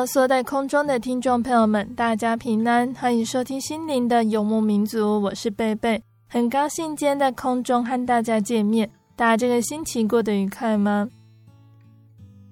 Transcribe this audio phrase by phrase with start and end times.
[0.00, 8.90] Hello，所有在空中的听众朋友们，大家平安，欢迎收听心灵的游牧民族，我是贝贝，很高兴今天在空中和大家见面。
[9.14, 11.06] 大家这个星期过得愉快吗？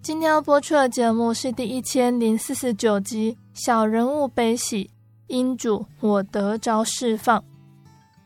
[0.02, 4.90] 今天要播出的节目是第一千零四十九集《小人物悲喜，
[5.28, 7.40] 因主我得着释放》。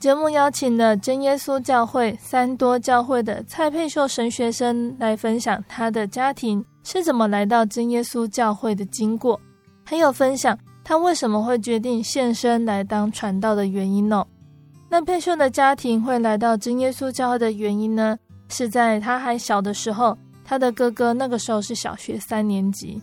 [0.00, 6.64] 节目邀请了真耶稣教会三多教会的蔡佩秀神学生来分享他的家庭。
[6.82, 9.40] 是怎么来到真耶稣教会的经过，
[9.84, 14.26] 还有分享他为什么会决定献身来当传道的原因哦。
[14.88, 23.00] 那佩秀的家庭会来到真耶稣教会的原因呢，是在他还小的时候，他的哥哥那个时候是小学三年级。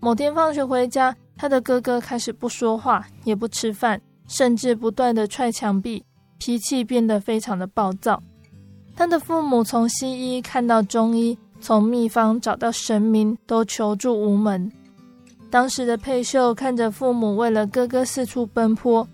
[0.00, 6.02] 某天放学回家，他的哥哥开始不说话，也不吃饭，甚至不断地踹墙壁，
[6.38, 8.20] 脾气变得非常的暴躁。
[8.96, 11.38] 他的父母从西医看到中医。
[11.60, 14.70] 从秘方找到神明，都求助无门。
[15.50, 19.06] 当时的佩秀看着父母为了哥哥四处奔波，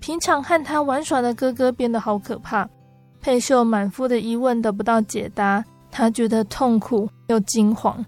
[0.00, 2.68] 平常和他玩耍的哥哥变得好可怕。
[3.20, 8.04] 佩秀满腹的疑问得不到解答，他觉得痛苦又惊慌，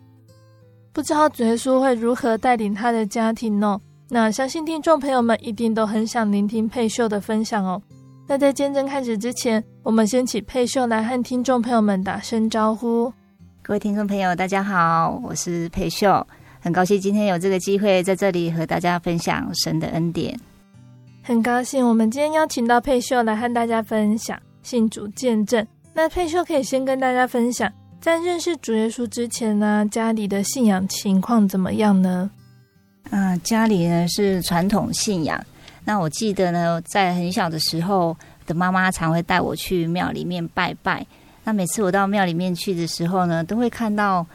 [0.93, 3.81] 不知道主耶稣会如何带领他的家庭呢？
[4.09, 7.81] 那相信听众朋友们一定都很想聆听佩秀的分享哦。
[8.27, 13.13] 那在见证开始之前，我们先请佩秀来和听众朋友们打声招呼。
[13.67, 16.25] 各位听众朋友，大家好，我是佩秀，
[16.61, 20.39] 很高兴今天有这个机会在这里和大家分享神的恩典。
[21.21, 25.67] 很高兴我们今天邀请到佩秀来和大家分享信主见证。
[25.93, 27.69] 那佩秀可以先跟大家分享，
[28.01, 32.31] 在认识主耶稣之前呢，家里的信仰情况怎么样呢？
[33.11, 35.45] 嗯、呃，家里呢是传统信仰。
[35.85, 38.17] 那我记得呢，在很小的时候
[38.47, 41.05] 的妈妈常会带我去庙里面拜拜。
[41.47, 44.27] 那每次我到庙里面去的时候呢，都会看到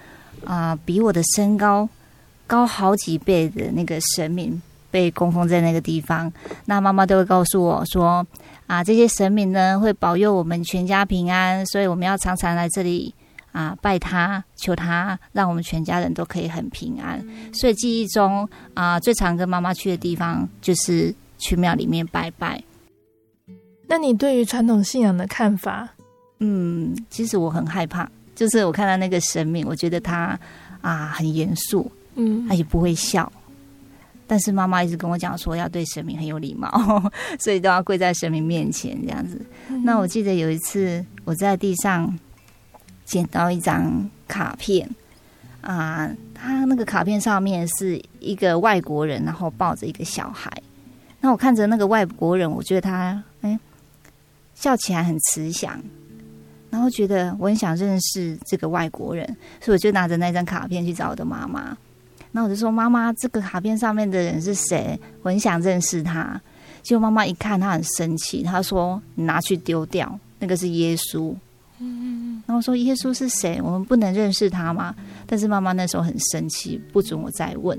[0.45, 1.87] 啊、呃，比我的身高
[2.47, 6.31] 高好几倍的那个神明被供奉在那个地方。
[6.63, 8.25] 那妈妈都会告诉我说
[8.65, 13.13] 啊，这些神明呢会保佑我们全家平安，所以我们要常常来这里
[13.51, 17.21] 啊拜他，求他让我们全家人都可以很平安。
[17.53, 22.63] 所以记忆中啊，最常跟妈妈去的地方就是去庙里面拜拜。
[23.87, 25.89] 那你对于传统信仰的看法？
[26.43, 30.37] 嗯，其实我很害怕，就是我看到那个神明，我觉得他
[30.81, 33.31] 啊很严肃，嗯，他也不会笑。
[34.25, 37.03] 但是妈妈一直跟我讲说要对神明很有礼貌，
[37.37, 39.39] 所以都要跪在神明面前这样子。
[39.69, 42.17] 嗯、那我记得有一次我在地上
[43.05, 44.89] 捡到一张卡片
[45.61, 50.51] 啊，他那个卡片上面是一个外国人，然后抱着一个小孩。
[51.19, 53.59] 那我看着那个外国人，我觉得他哎
[54.55, 55.79] 笑起来很慈祥。
[56.71, 59.27] 然后觉得我很想认识这个外国人，
[59.59, 61.77] 所以我就拿着那张卡片去找我的妈妈。
[62.31, 64.97] 那我就说：“妈妈，这个卡片上面的人是谁？
[65.21, 66.41] 我很想认识他。”
[66.81, 71.35] 结果妈妈一看，她很生气，她说：“你拿去丢掉，那个是耶稣。”
[71.79, 73.59] 嗯，然后说：“耶稣是谁？
[73.61, 74.95] 我们不能认识他吗？”
[75.27, 77.77] 但是妈妈那时候很生气，不准我再问。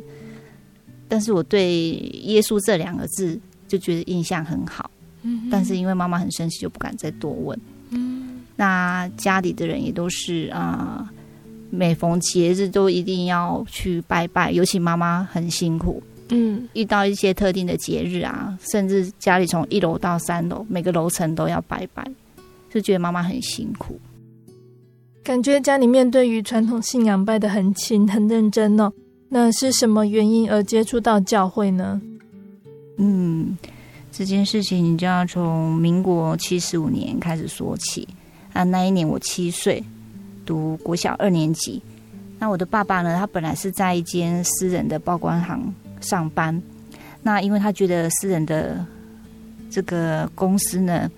[1.08, 1.80] 但是我对
[2.24, 4.90] 耶稣这两个字就觉得印象很好。
[5.22, 7.58] 嗯，但是因为妈妈很生气，就不敢再多问。
[8.56, 11.08] 那家里的人也都是啊、呃，
[11.70, 22.06] 每逢节日都一定要去拜拜，尤其妈妈很辛苦，嗯，遇到一些特定的节日啊，甚至家里从一楼到三楼，每个楼层都要拜拜，
[22.70, 23.98] 就觉得妈妈很辛苦。
[25.24, 28.92] 感觉家里面对于传统信仰拜的很勤、很认真哦。
[29.28, 32.02] 那是什么原因而接触到教会呢？
[32.98, 33.56] 嗯，
[34.10, 38.06] 这件事情你就要从民国七十五年开始说起
[38.52, 38.64] 啊。
[38.64, 39.82] 那一年我七岁，
[40.44, 41.82] 读国小二年级。
[42.38, 46.60] 那我的爸爸呢，他本来是在一间私人的报关行上班。
[47.22, 48.84] 那因为他觉得私人的
[49.70, 51.08] 这个公司呢，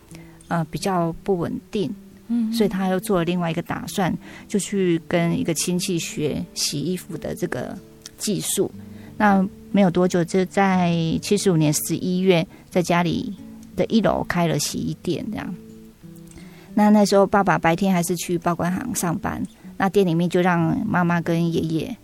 [0.48, 1.90] 呃，比较不稳定，
[2.28, 4.14] 嗯，所以他又做了另外一个打算，
[4.46, 7.75] 就去跟一个亲戚学洗衣服的这个
[8.19, 8.70] 技术。
[9.16, 9.42] 那
[9.72, 10.92] 没有多久，就在
[11.22, 13.34] 七十五年十一月，在家里
[13.75, 15.54] 的一楼开了洗衣店，这样。
[16.74, 19.42] 那那时候爸爸白天还是去报关行上班。
[19.76, 21.96] 那店里面就让妈妈跟爷爷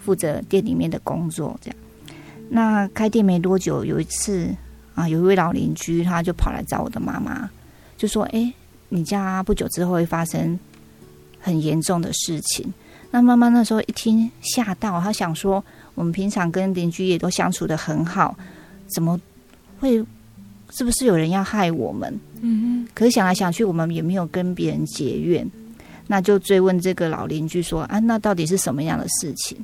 [0.00, 1.76] 负责店里面的工作，这样。
[2.48, 4.48] 那开店没多久，有一次
[4.94, 7.48] 啊，有一位老邻居，他就跑来找我的妈妈，
[7.98, 8.52] 就说：“哎，
[8.88, 10.58] 你家不久之后会发生
[11.38, 12.72] 很严重的事情。”
[13.12, 15.62] 那妈妈那时候一听吓到，她想说
[15.94, 18.34] ：“我们平常跟邻居也都相处的很好，
[18.94, 19.20] 怎么
[19.78, 20.02] 会？
[20.70, 22.86] 是不是有人要害我们？”嗯。
[22.94, 25.48] 可是想来想去，我们也没有跟别人结怨。
[26.06, 29.58] 那就追问这个老邻居说：“啊，那到底是什么样的事情？”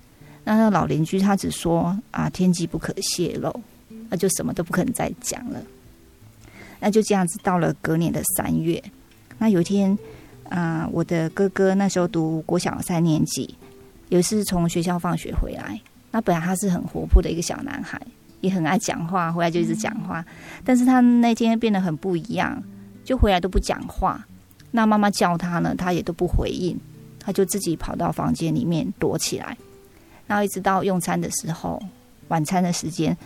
[0.44, 3.50] 那那老邻居他只说：“啊，天机不可泄露。”
[4.10, 5.62] 那就什么都不肯再讲了。
[6.78, 8.82] 那就这样子，到了隔年的三月，
[9.38, 9.98] 那有一天，
[10.50, 13.54] 啊，我的哥哥那时候读国小三年级，
[14.10, 15.80] 有一次从学校放学回来。
[16.10, 17.98] 那本来他是很活泼的一个小男孩，
[18.44, 20.24] 也很爱讲话，回来就一直讲话。
[20.64, 22.62] 但是他那天变得很不一样，
[23.04, 24.24] 就回来都不讲话。
[24.70, 26.78] 那妈妈叫他呢，他也都不回应，
[27.18, 29.56] 他就自己跑到房间里面躲起来。
[30.26, 31.82] 然后一直到用餐的时候，
[32.28, 33.16] 晚餐的时间，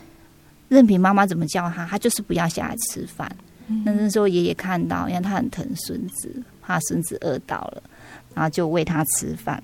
[0.69, 3.31] 任凭妈妈怎么叫他，他就是不要下来吃饭。
[3.69, 7.82] 嗯、那那时候爷爷看到，因为他很疼孙子，怕孙子饿到了，
[8.35, 9.62] 然后就喂他吃饭。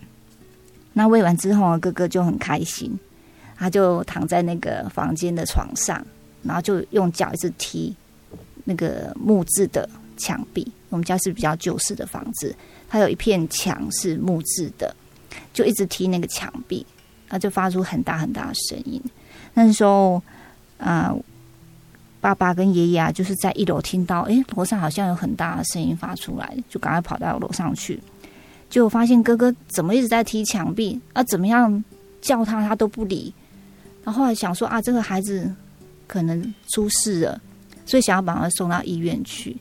[0.92, 2.98] 那喂完之后，哥哥就很开心，
[3.64, 6.04] 他就躺在那个房间的床上，
[6.42, 7.96] 然后就用脚一直踢
[8.64, 9.88] 那个木质的
[10.18, 10.70] 墙壁。
[10.90, 12.54] 我们家是比较旧式的房子，
[12.90, 14.94] 它有一片墙是木质的，
[15.54, 16.84] 就一直踢那个墙壁，
[17.26, 19.02] 它就发出很大很大的声音。
[19.54, 20.16] 那时候，
[20.76, 21.18] 啊、呃，
[22.20, 27.98] 爸爸跟爷爷啊，就是在一楼听到，哎，楼上好像有很大的声音发出来，就赶快跑到楼上去，
[28.68, 31.82] 就发现哥哥怎么一直在踢墙壁，啊，怎么样
[32.20, 33.32] 叫他他都不理。
[34.04, 35.50] 然后后来想说啊，这个孩子
[36.06, 37.40] 可能出事了，
[37.86, 39.56] 所以想要把他送到医院去。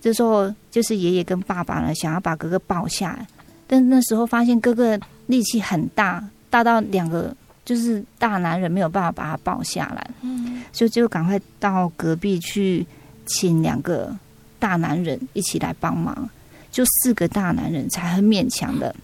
[0.00, 3.26] 这时候就是爷爷跟爸爸呢，想要把哥哥抱下来，
[3.66, 7.34] 但那时候发现哥哥力气很大，大到两个
[7.64, 12.86] 就是大男人没有办法把他抱下来，嗯，所以就赶快到隔壁去
[13.26, 14.14] 请两个
[14.58, 16.28] 大男人一起来帮忙，
[16.70, 18.94] 就四个大男人才很勉强的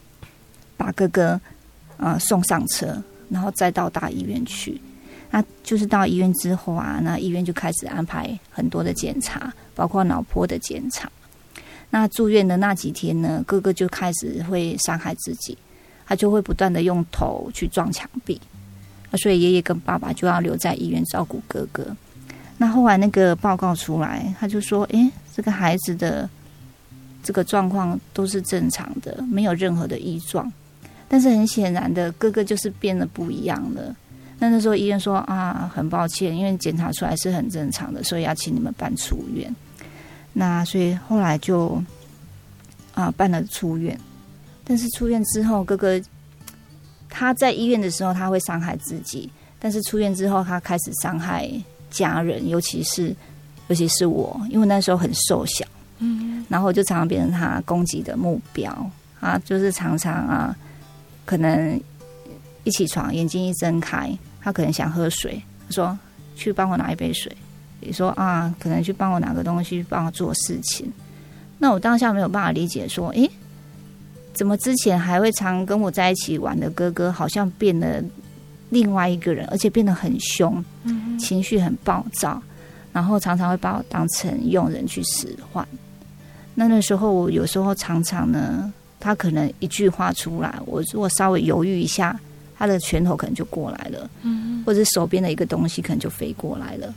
[0.77, 1.33] 把哥哥
[1.97, 3.03] 啊、呃、送上车，
[3.33, 4.81] 然后再到大医院去。
[5.31, 11.11] 那就是到医院之后啊，那医院就开始安排很多的检查，包括脑波的检查。
[11.89, 15.57] 那住院的那几天呢，哥哥就开始会伤害自己，
[16.05, 18.39] 他就会不断的用头去撞墙壁。
[19.15, 21.87] 所以爷爷跟爸爸就要留在医院照顾哥哥。
[22.59, 26.29] 那后来那个报告出来，他就说：“诶，这个孩子的
[27.23, 30.51] 这个状况都是正常的，没有任何的异状。
[31.13, 33.95] 但是很显然的，哥哥就是变得不一样了。”
[34.41, 39.55] 那那时候医院说啊，很抱歉，因为检查出来是很正常的，所以要请你们办出院。
[40.33, 41.81] 那所以后来就
[42.95, 44.01] 啊办了出院。
[44.65, 46.01] 但是出院之后，哥哥
[47.11, 51.47] 他在医院的时候他会伤害自己，但是出院之后他开始伤害
[51.91, 53.15] 家人，尤其是
[53.69, 55.65] 尤其是我，因为那时候很瘦小，
[55.99, 58.91] 嗯，然后我就常常变成他攻击的目标
[59.21, 60.57] 啊，就是常常啊，
[61.25, 61.81] 可能
[62.65, 64.11] 一起床眼睛一睁开。
[64.41, 65.99] 他可能想喝水，他说
[66.35, 67.31] ：“去帮我拿一杯水。”
[67.79, 70.93] 你说啊，可能去帮我拿个东西，帮我做事情。
[71.59, 73.31] 那我当下没有办法理解，说：“诶，
[74.33, 78.03] 怎么之前还会常跟我在一起玩的哥哥，好像变得
[78.71, 80.65] 另外一个人，而且变得很凶，
[81.21, 82.43] 情绪很暴躁，
[82.93, 85.67] 然后常常会把我当成佣人去使唤。”
[86.55, 92.17] 那那时候我有时候常常呢，他可能一句话出来，我如果稍微犹豫一下。
[92.55, 96.95] 他的拳头可能就过来了，嗯，或者手边的一个东西可能就飞过来了，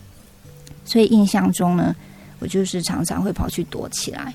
[0.83, 1.95] 所以印象中呢，
[2.37, 4.31] 我就是常常会跑去躲起来，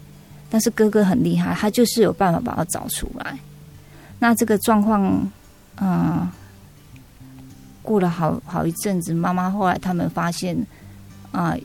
[0.51, 3.39] 但是哥哥很厉害，他就是有办法把他找出来。
[4.19, 5.05] 那这个状况，
[5.77, 6.33] 嗯、呃，
[7.81, 10.57] 过了好好一阵子，妈妈后来他们发现，
[11.31, 11.61] 啊、呃，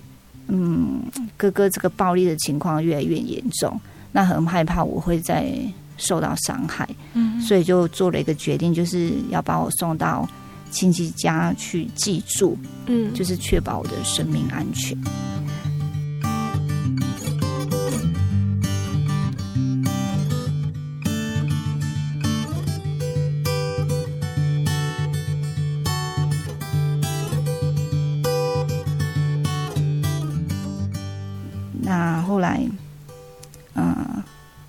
[0.50, 1.02] 嗯，
[1.36, 3.82] 哥哥这个暴力的情况越来越严重，
[4.12, 5.52] 那很害怕我会再
[5.98, 10.28] 受到伤害，嗯，所以就做了一个决定，就是要把我送到
[10.72, 14.98] 亲戚家去寄住，嗯，就是确保我的生命安全。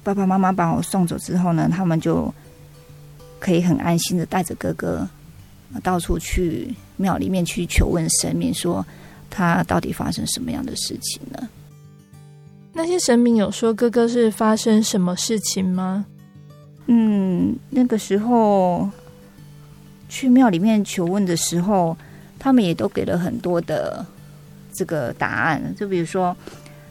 [0.06, 2.32] 爸爸妈妈把我送走之后呢，他们就
[3.40, 5.04] 可以很安心的带着哥哥
[5.82, 8.86] 到处去庙里面去求问神明，说
[9.28, 11.48] 他到底发生什么样的事情呢？
[12.72, 16.06] 那些神明有说哥哥是发生什么事情吗？
[16.86, 18.88] 嗯，那个时候
[20.08, 21.96] 去庙里面求问的时候，
[22.38, 24.06] 他们也都给了很多的
[24.72, 26.36] 这个答案，就比如说。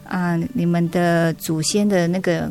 [0.08, 2.48] 啊，你们的祖先的那个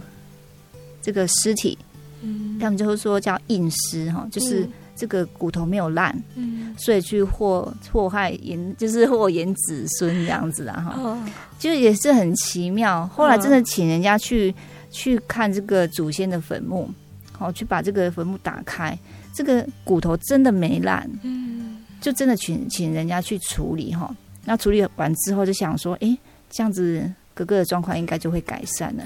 [1.05, 1.77] 这个尸体，
[2.23, 11.23] 嗯，他们就会说叫硬尸哈，就是这个骨头没有烂，嗯，所以去祸祸害延，就是祸延子孙这样子啊哈，哦，
[11.59, 13.05] 就也是很奇妙。
[13.05, 14.55] 后来真的请人家去，哦，
[14.89, 16.89] 去看这个祖先的坟墓，
[17.31, 18.97] 好，去把这个坟墓打开，
[19.31, 24.11] 这个骨头真的没烂，嗯，就真的请请人家去处理哈。
[24.43, 26.17] 那处理完之后就想说，哎，
[26.49, 27.07] 这样子。
[27.37, 29.03] 哥哥的状况应该就会改善了，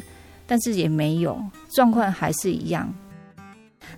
[0.49, 1.39] 但是也没有，
[1.69, 2.91] 状况还是一样。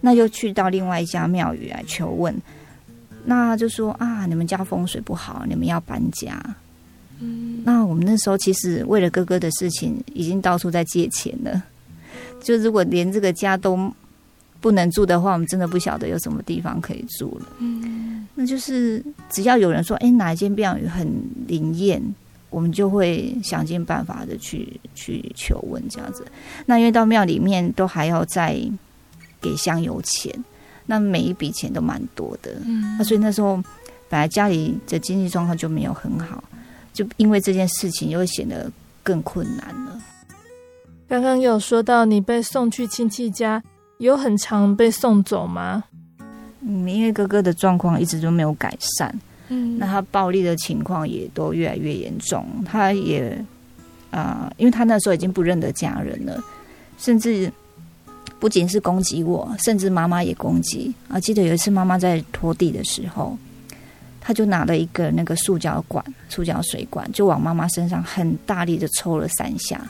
[0.01, 2.35] 那又去到另外一家庙宇来求问，
[3.23, 6.43] 那就说啊，你们家风水不好，你们要搬家。
[7.19, 11.63] 嗯，那我们那时候其实为了哥哥的事情，已经到处在借钱了。
[12.41, 13.89] 就如果连这个家都
[14.59, 17.45] 不能住的话，我们真的不晓得有什么地方可以住了。
[17.59, 21.07] 嗯，那就是只要有人说，哎，哪一间庙宇很
[21.47, 22.03] 灵验。
[22.51, 26.23] 我们就会想尽办法的去去求问这样子，
[26.67, 28.55] 那因为到庙里面都还要再
[29.41, 30.31] 给香油钱，
[30.85, 33.55] 那每一笔钱都蛮多的，嗯，那所以那时候
[34.09, 36.43] 本来家里的经济状况就没有很好，
[36.93, 38.69] 就因为这件事情又显得
[39.01, 39.99] 更困难了。
[41.07, 43.63] 刚刚有说到你被送去亲戚家，
[43.97, 45.83] 有很常被送走吗？
[46.59, 49.17] 嗯，因为哥哥的状况一直都没有改善。
[49.53, 52.45] 嗯，那他暴力的情况也都越来越严重。
[52.65, 53.31] 他也
[54.09, 56.41] 啊、呃，因为他那时候已经不认得家人了，
[56.97, 57.51] 甚至
[58.39, 60.93] 不仅是攻击我，甚至妈妈也攻击。
[61.09, 63.37] 啊，记得有一次妈妈在拖地的时候，
[64.21, 69.85] 他就拿了一个那个塑胶管、塑胶水管，就往妈妈身上很大力的抽了三下，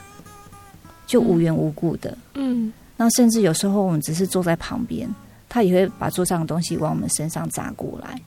[1.06, 2.18] 就无缘无故的。
[2.34, 5.08] 嗯，那甚至有时候我们只是坐在旁边，
[5.48, 8.20] 他也会把桌上的东西往我们身上砸过来。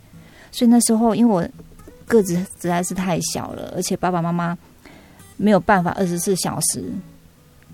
[0.56, 1.46] 所以那时候，因为我
[2.08, 4.58] 个子实在是太小了，而且爸爸妈妈
[5.36, 6.82] 没有办法二十四小时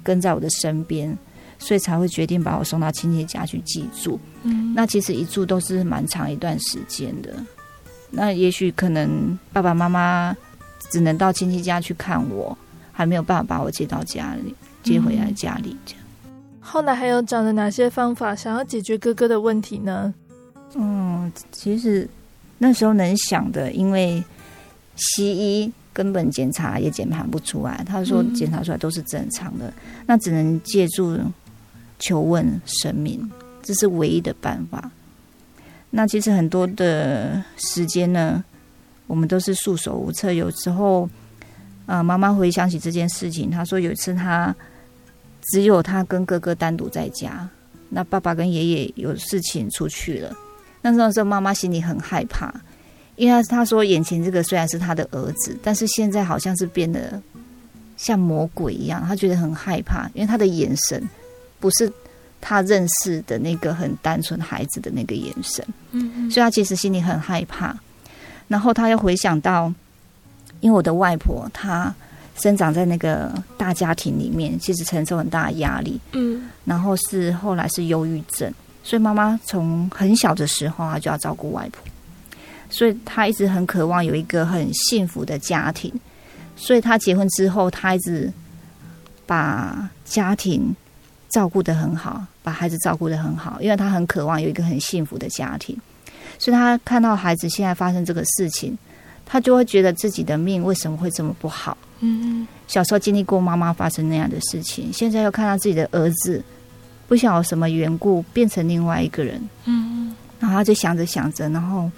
[0.02, 1.16] 跟在我的身边，
[1.60, 4.20] 所以才会决定把我送到亲戚家去寄住。
[4.42, 7.32] 嗯，那其实一住都是蛮长一段时间的。
[8.10, 10.36] 那也许可能爸爸妈妈
[10.90, 12.58] 只能到亲戚家去看我，
[12.92, 16.04] 还没有办法把我接到家里，接回来家里这样。
[16.60, 20.12] 后来还有找了哪些方法想要解决哥哥的问题呢？
[20.74, 22.10] 嗯，其实。
[22.64, 24.24] 那时候能想的，因为
[24.96, 29.74] 西医根本检查也检查不出来，他说检查出来都是正常的，嗯、
[30.06, 31.18] 那只能借助
[31.98, 33.28] 求问神明，
[33.64, 34.92] 这是唯一的办法。
[35.90, 38.44] 那其实很多的时间呢，
[39.08, 40.32] 我们都是束手无策。
[40.32, 41.06] 有时候，
[41.88, 44.56] 啊、呃，妈妈回想起这件事情，她说有一次她
[45.50, 47.50] 只有她跟哥哥单独在家，
[47.90, 50.32] 那爸爸跟爷爷有事情出去了。
[50.82, 52.54] 那时候，妈妈心里很害怕，
[53.16, 57.22] 因为她说，眼前这个虽然是她的儿子，但是现在好像是变得
[57.98, 61.08] 像魔鬼一样，她觉得很害怕，因为他的眼神
[61.60, 61.92] 不是
[62.40, 67.78] 她认识的那个很单纯孩子的那个眼神，嗯嗯，所以她其实心里很害怕。
[68.48, 69.72] 然后她又回想到，
[70.60, 71.94] 因为我的外婆她
[72.36, 78.52] 生长在那个大家庭里面，其实承受很大的压力，嗯，然后是后来是忧郁症。
[78.84, 81.84] 所以妈妈从很小的时候，她就要照顾外婆，
[82.70, 85.94] 所以她一直很渴望有一个很幸福的家庭。
[86.56, 88.32] 所以她结婚之后，她一直
[89.26, 90.76] 把家庭
[91.30, 95.78] 照顾得很好，把孩子照顾得很好，因为她很渴望有一个很幸福的家庭。
[96.40, 98.78] 所以她看到孩子现在发生这个事情，
[99.26, 101.78] 她就会觉得自己的命为什么会这么不好？
[102.00, 106.44] 嗯，小时候经历过妈妈发生那样的事情，现在又看到自己的儿子。
[107.12, 111.92] 不晓得什么缘故变成另外一个人，嗯，然后他就想着想着，然后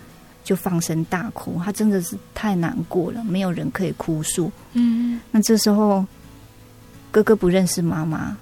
[0.44, 1.62] 就放声大哭。
[1.64, 5.22] 他真的是太难过了，没有人可以哭诉，嗯。
[5.30, 6.04] 那这时候
[7.12, 8.36] 哥哥不认识妈妈，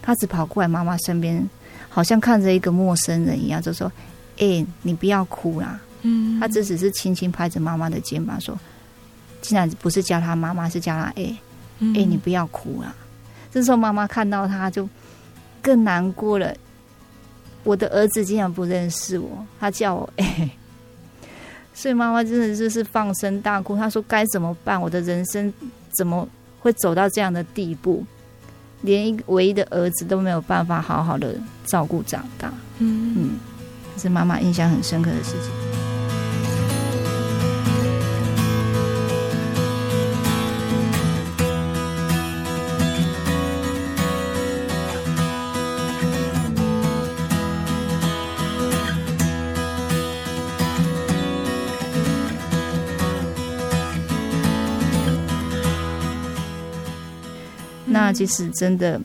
[0.00, 1.46] 他只跑过来妈妈身边，
[1.90, 3.86] 好像看着一个陌生人一样，就说
[4.40, 8.58] ：“哎、欸，你不要哭啦。”嗯，他只只是轻轻拍着妈妈的肩膀说
[9.42, 11.40] ：“竟然不是叫他妈妈，是叫他哎、欸，
[11.80, 12.94] 哎、欸，你不要哭啦。”
[13.52, 14.88] 这时候妈妈看到他就
[15.62, 16.54] 更难过了。
[17.64, 20.50] 我的儿子竟然不认识我，他叫我 哎、欸，
[21.74, 23.76] 所以妈妈真的就是放声大哭。
[23.76, 24.80] 她说：“该怎么办？
[24.80, 25.52] 我的人生
[25.96, 26.28] 怎么
[26.60, 28.04] 会走到这样的地步？”
[28.82, 31.34] 连一个唯一的儿子都没有办法好好的
[31.64, 33.30] 照顾长大，嗯嗯，
[33.96, 35.65] 这是妈妈印象很深刻的事情。
[58.16, 58.98] 其实真的，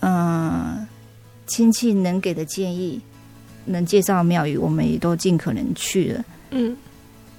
[0.00, 0.88] 嗯、呃，
[1.46, 3.00] 亲戚能给的建议，
[3.64, 6.24] 能介绍庙宇，我们也都尽可能去了。
[6.50, 6.76] 嗯，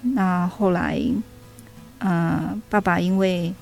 [0.00, 0.98] 那后来，
[1.98, 3.52] 呃，爸爸因为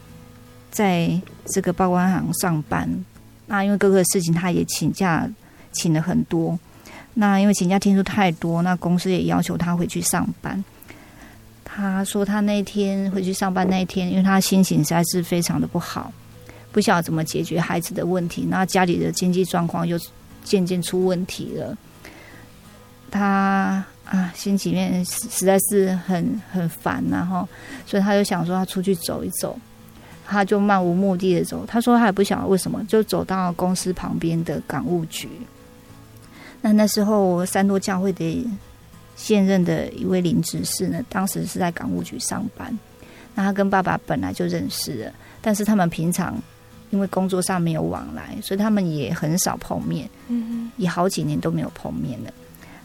[0.71, 2.89] 在这个报关行上班，
[3.47, 5.29] 那因为哥哥的事情，他也请假
[5.73, 6.57] 请了很多。
[7.15, 10.65] 那因为请假天数太多，那公司也要求他回去上班。
[11.65, 16.13] 他说他那天回去上班那一天，因为他心情实在是非常的不好。
[16.75, 19.97] 不晓得怎么解决孩子的问题，那家里的经济状况又
[20.43, 21.79] 渐渐出问题了。
[23.13, 27.49] 他啊，心里面实在是很很烦，然后，
[27.87, 29.57] 所以他就想说他出去走一走，
[30.27, 31.65] 他就漫无目的的走。
[31.65, 35.29] 他说他也不晓得为什么，就走到公司旁边的港务局。
[36.61, 38.45] 那那时候三多教会的
[39.15, 42.77] 现任的一位林执事呢，当时是在港务局上班。
[43.37, 46.37] 那他跟爸爸本来就认识了，但是他们平常。
[46.95, 50.09] 因为工作上没有往来，所以他们也很少碰面。
[50.29, 52.33] 嗯，也好几年都没有碰面了。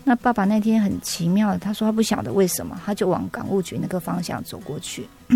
[0.04, 5.08] 那爸爸那天很奇妙，他说他不晓得为什么，他就往港务局那个方向走过去。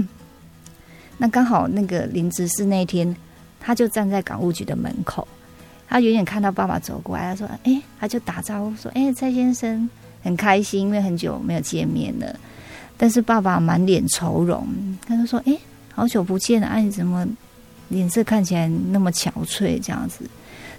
[1.20, 3.16] 那刚好那个林执事那天，
[3.60, 5.28] 他就站在港务局的门口，
[5.88, 9.88] 他远远看到爸爸走过来，他说：“哎，他就打招呼说：‘哎，蔡先生，
[10.24, 12.36] 很开心，因为很久没有见面了。’
[12.98, 14.68] 但是爸爸满脸愁容，
[15.06, 15.56] 他就说：‘哎，
[15.94, 17.28] 好久不见了，啊，你怎么？’
[17.90, 20.30] 脸色看起来那么憔悴，这样子，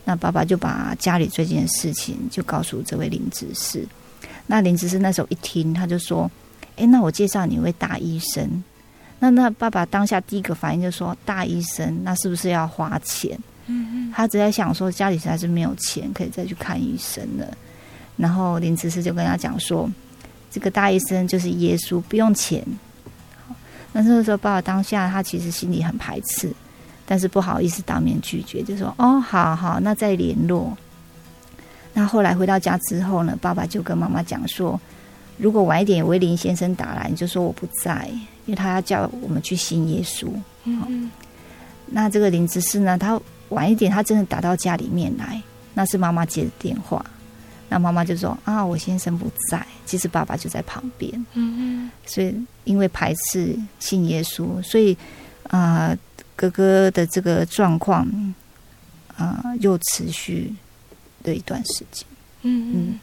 [0.04, 3.86] 那爸爸就把家里最近的事情就告诉这位林执事。
[4.46, 6.30] 那林执事那时候一听，他就说
[6.76, 8.62] ：“哎，那我介绍你一位大医生。”
[9.20, 17.56] 那那爸爸当下第一个反应就说：“大医生，那是不是要花钱？”嗯嗯，他只在想说家里实在是没有钱可以再去看医生了。
[18.16, 19.90] 然后林执事就跟他讲说
[20.50, 22.62] ：“这个大医生就是耶稣，不用钱。”
[23.92, 26.52] 那这个时候爸爸当下他其实心里很排斥。
[27.06, 30.74] 但是不好意思当面拒绝，就说：“哦，好好，那再联络。”
[31.92, 34.80] 那后来回到家之后呢，爸爸就跟妈妈讲说
[35.36, 38.08] ：“如果晚一点有林先生打来，你就说我不在，
[38.46, 40.26] 因为他要叫我们去信耶稣。”
[40.64, 41.10] 嗯，
[41.86, 45.40] 那这个林执事呢，他晚一点他真的打到家里面来，
[45.74, 47.04] 那是妈妈接的电话。
[47.68, 51.12] 那妈妈就说：“啊，我先生不在。”其实爸爸就在旁边。
[51.34, 54.96] 嗯嗯，所以因为排斥信耶稣，所以
[55.48, 55.88] 啊。
[55.90, 55.98] 呃
[56.36, 58.02] 哥哥的这个状况，
[59.16, 60.52] 啊、呃，又持续
[61.22, 62.04] 的一段时间，
[62.42, 63.00] 嗯嗯，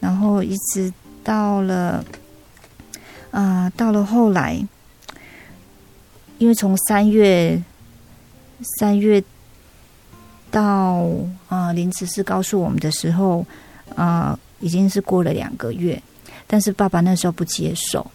[0.00, 2.04] 然后一直到了，
[3.30, 4.64] 啊、呃，到了后来，
[6.38, 7.60] 因为从三月
[8.78, 9.22] 三月
[10.50, 10.62] 到
[11.48, 13.44] 啊、呃，林执事告诉我们的时候，
[13.96, 16.00] 啊、呃，已经是过了两个月，
[16.46, 18.08] 但是爸爸那时候不接受。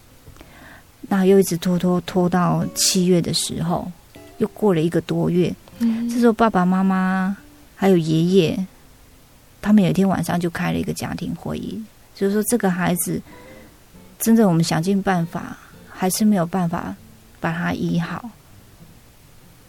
[1.08, 3.90] 那又一直拖拖拖到七月的时候，
[4.38, 5.54] 又过了一个多月。
[5.80, 7.36] 嗯，这时候爸爸妈妈
[7.76, 8.66] 还有爷爷，
[9.62, 11.82] 他们有一天晚上就开了一个家庭会议，
[12.14, 13.22] 就是说这个孩子，
[14.20, 15.58] 真的我们想尽办法，
[15.90, 16.94] 还是没有办法
[17.40, 18.30] 把他医好。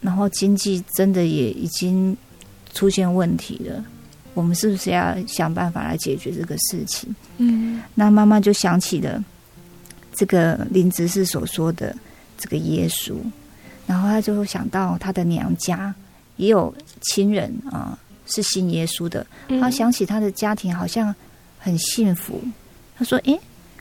[0.01, 2.15] 然后经济真的也已经
[2.73, 3.83] 出现问题了，
[4.33, 7.15] 我们是不是要想办法来解决这个事情？
[7.37, 9.23] 嗯，那妈妈就想起了。
[10.21, 11.95] 这个林执事所说的
[12.37, 13.15] 这个耶稣，
[13.87, 15.91] 然后他就会想到他的娘家
[16.35, 19.25] 也有亲人啊，是信耶稣的。
[19.59, 21.15] 他想起他的家庭好像
[21.57, 22.39] 很幸福，
[22.95, 23.35] 他说：“诶，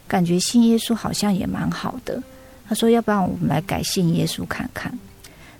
[0.08, 2.22] 感觉信耶稣好像也蛮好的。”
[2.66, 4.90] 他说：“要不然我们来改信耶稣看看。”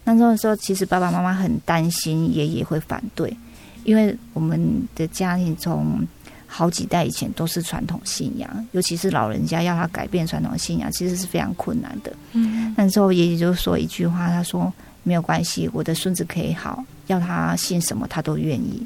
[0.04, 3.36] 那时候，其实爸爸妈妈很担心爷爷会反对，
[3.84, 6.08] 因为我们的家庭从。
[6.52, 12.12] 好几代以前都是传统信仰，尤其是老人家要他改变传统信仰，其实是非常困难的。
[12.32, 14.70] 嗯，那时候爷爷就说一句话，他说
[15.04, 18.84] ：“没有关系，我的孙子可以好，要他信什么他都愿意。”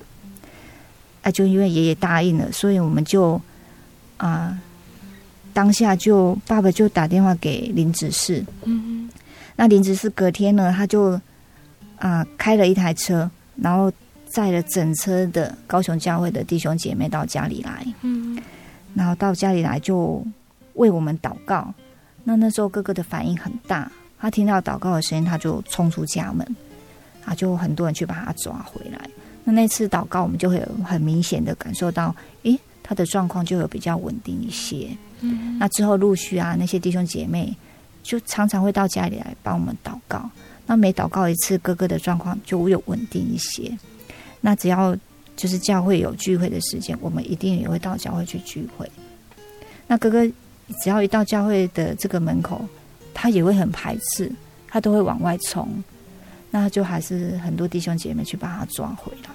[1.24, 3.40] 啊，就因为爷爷答应了，所以我们就
[4.18, 4.61] 啊，
[5.55, 8.44] 当下就爸爸就打电话给林执事。
[8.64, 9.09] 嗯，
[9.57, 11.18] 那林执事隔天呢，他就
[11.98, 13.90] 啊开了一台车，然后
[14.35, 17.87] 载了整车的高雄教会的弟兄姐妹到家里来。
[18.03, 18.37] 嗯，
[18.92, 20.20] 然后到家里来就
[20.75, 21.73] 为我们祷告。
[22.25, 26.44] 那那时候哥哥的反应很大，他听到祷告的声音，他就冲出家门，
[27.25, 28.99] 啊，就很多人去把他抓回来。
[29.44, 34.88] 那那次祷告，我们就会有很明显的感受到，诶，他的状况就有比较稳定一些。
[35.20, 37.55] 嗯，那之后陆续啊，那些弟兄姐妹
[38.03, 40.29] 就常常会到家里来帮我们祷告。
[40.66, 43.70] 那每祷告一次，哥哥的状况就有稳定一些。
[44.46, 44.94] 那只要
[45.37, 48.87] 就是教会有聚会的时间，我们一定也会到教会去聚会。
[49.87, 50.26] 那哥哥
[50.83, 52.62] 只要一到教会的这个门口，
[53.14, 54.30] 他也会很排斥，
[54.68, 55.66] 他都会往外冲。
[56.50, 59.30] 那就还是很多弟兄姐妹去把他抓回来。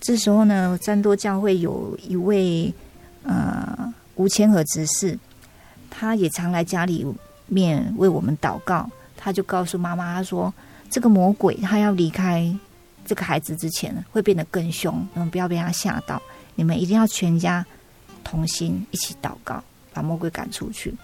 [0.00, 2.72] 这时候呢，三多教会有一位
[3.24, 5.18] 呃吴千和执事，
[5.90, 7.04] 他也常来家里
[7.48, 8.88] 面为我们祷告。
[9.16, 10.54] 他就告诉妈妈，他说
[10.88, 12.56] ：“这个魔鬼他要离开
[13.06, 16.20] 这个孩子之前，会变得更凶，你们不要被他吓到。
[16.54, 17.64] 你们一定要全家
[18.24, 20.94] 同心一起祷告，把魔鬼赶出去。”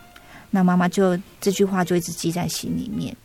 [0.50, 3.16] 那妈妈就这句话就一直记在心里面。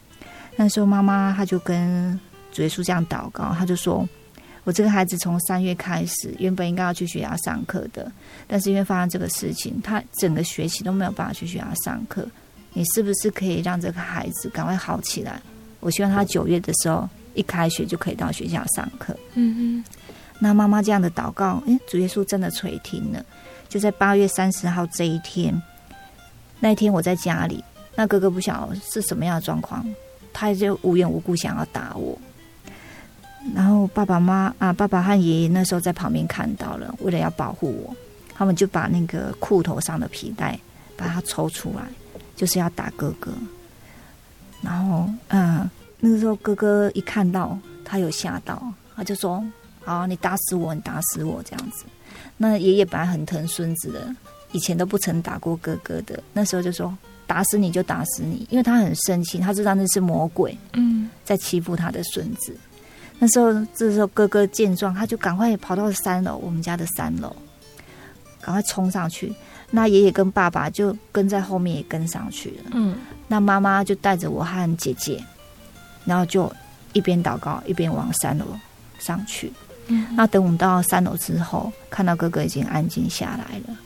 [0.56, 2.18] 那时候，妈妈她就跟
[2.54, 4.08] 主耶稣这样祷告，她就说
[4.64, 8.10] ：“我这个孩子从三月开始，原本应该要去学校上课的，
[8.48, 12.28] 但是因为发生这个事情，他整个学期都没有办法去学校上课。
[12.74, 15.42] 你是不是可以让这个孩子赶快好起来？
[15.80, 19.86] 我希望他九月的时候一开学就可以到学校上课。”嗯嗯。
[20.40, 23.26] 那妈妈这样的祷告，诶，主耶稣真的垂听了。
[23.70, 25.60] 就在八月三十号这一天，
[26.60, 27.64] 那一天我在家里，
[27.96, 29.86] 那哥哥不晓得是什么样的状况。
[30.34, 32.16] 他就无缘无故想要打我，
[33.56, 37.96] 然后爸爸妈啊，爸爸和爷爷那时候在旁边看到了，为了要保护我，
[38.36, 40.60] 他们就把那个裤头上的皮带
[40.96, 41.82] 把它抽出来，
[42.36, 43.32] 就是要打哥哥。
[44.62, 45.68] 然后，嗯，
[46.00, 48.62] 那个时候哥哥一看到他有吓到，
[48.96, 49.44] 他就说
[49.84, 51.86] ：“好，你打死我，你打死我这样子。”
[52.38, 54.16] 那爷爷本来很疼孙子的，
[54.52, 56.96] 以前都不曾打过哥哥的，那时候就说。
[57.28, 62.56] 打死你就打死你，因为他很生气，他知道那是魔鬼，嗯，在欺负他的孙子。
[63.20, 67.36] 那时候，这时候哥哥见状，他就赶快跑到三楼，我们家的三楼，
[68.40, 69.36] 赶快冲上去。
[69.70, 72.96] 那爷爷跟爸爸就跟在后面也跟上去了，嗯。
[73.28, 75.22] 那妈妈就带着我和姐姐，
[76.08, 76.52] 然后就
[76.94, 78.46] 一边祷告一边往三楼
[78.98, 79.54] 上去。
[79.88, 80.08] 嗯。
[80.16, 83.78] 那等我们到三楼之后，看到哥哥已经安静下来了。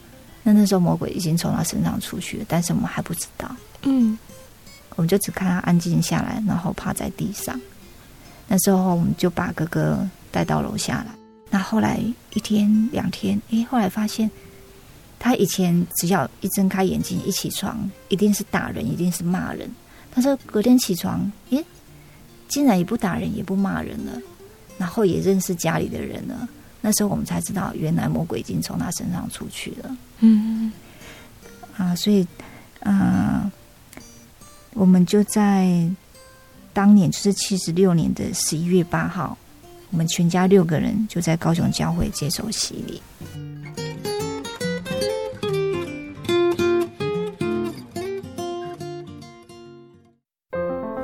[0.44, 3.50] 那那时候魔鬼已经从他身上出去了，但是我们还不知道。
[3.82, 4.18] 嗯，
[4.96, 7.60] 我们就只看他安静下来，然后趴在地上。
[8.48, 11.14] 那时候我们就把哥哥带到楼下来。
[11.50, 12.00] 那后来
[12.34, 14.30] 一天两天，诶，后来发现
[15.20, 19.70] 他以前只要一睁开眼睛一起床，一定是打人，一定是骂人。
[20.12, 21.64] 他说隔天起床，诶，
[22.52, 24.12] 竟然也不打人，也不骂人了，
[24.78, 26.48] 然后也认识家里的人了。
[26.82, 29.98] 那时候我们才知道，原来魔鬼已经从他身上出去了。
[30.20, 30.72] 嗯，
[31.78, 32.28] 啊，所以，
[32.82, 33.50] 啊，
[34.74, 35.90] 我们就在
[36.74, 39.38] 当年，就是七十六年的十一月八号，
[39.92, 43.02] 我们全家六个人就在高雄教会接受洗礼。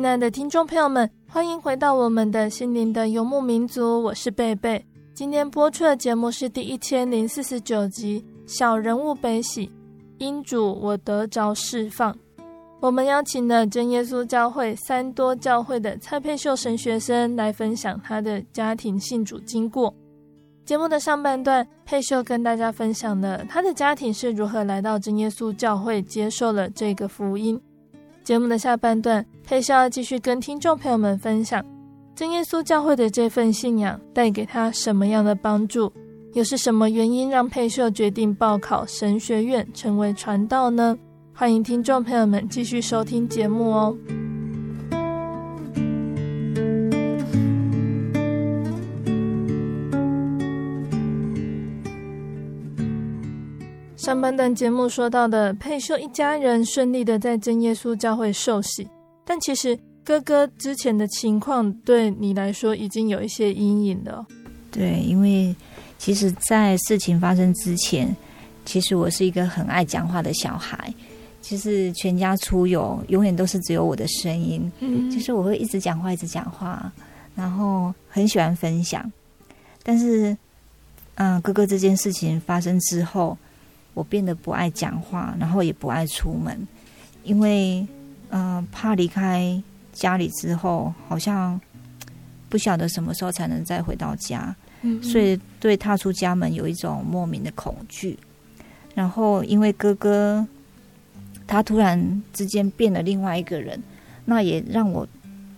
[0.00, 4.82] 亲爱的听众朋友们，欢迎回到我们的心灵的游牧民族，我是贝贝。
[5.12, 9.66] 今天播出的节目是第一千零四十九集《小人物悲喜》，
[10.16, 12.16] 因主我得着释放。
[12.80, 19.94] 我们邀请了真耶稣教会三多教会的蔡佩秀神学生来分享他的家庭信主经过。
[20.64, 27.60] 节目的上半段，佩秀跟大家分享了他的家庭是如何来到真耶稣教会接受了这个福音。
[28.22, 31.60] 节目的下半段，佩秀要继续跟听众朋友们分享
[32.14, 35.92] 真耶稣教会的这份信仰带给他什么样的帮助，
[36.34, 40.96] 又是什么原因让佩秀决定报考神学院成为传道呢？
[41.34, 43.96] 欢迎听众朋友们继续收听节目哦。
[53.96, 58.86] 上半段节目说到的佩秀一家人顺利的在真耶稣教会受洗，
[59.30, 64.26] 但其实哥哥之前的情况对你来说已经有一些阴影了。
[64.72, 65.54] 对，因为
[65.98, 68.12] 其实，在事情发生之前，
[68.64, 70.92] 其实我是一个很爱讲话的小孩。
[71.40, 74.68] 就是全家出游，永远都是只有我的声音。
[74.80, 76.90] 嗯，就是我会一直讲话，一直讲话，
[77.36, 79.08] 然后很喜欢分享。
[79.84, 80.36] 但是，
[81.14, 83.38] 嗯、呃，哥哥这件事情发生之后，
[83.94, 86.66] 我变得不爱讲话，然后也不爱出门，
[87.22, 87.86] 因为，
[88.30, 89.62] 嗯、呃，怕离开
[89.92, 91.60] 家里之后，好像
[92.48, 94.56] 不晓得什么时候才能再回到家。
[94.82, 98.18] 嗯，所以对踏出家门有一种莫名的恐惧。
[98.94, 100.46] 然后，因为哥哥。
[101.46, 103.82] 他突然之间变了另外一个人，
[104.24, 105.02] 那也让我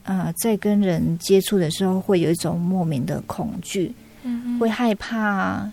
[0.04, 5.70] 啊、呃，在跟人接触的时候会有一种莫名的恐惧，嗯，会害怕。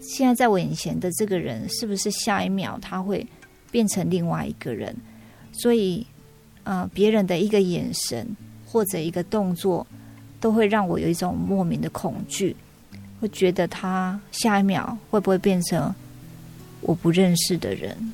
[0.00, 3.26] 现在在我眼前的这个人，是不是下一秒他会
[3.72, 4.94] 变成另外一个人？
[5.60, 6.06] 所以，
[6.64, 8.26] 呃，别人的一个眼神
[8.66, 9.86] 或者一个动作，
[10.40, 12.56] 都会让我有一种莫名的恐惧，
[13.20, 15.94] 会觉得他下一秒会不会变成
[16.80, 18.12] 我不认识的人？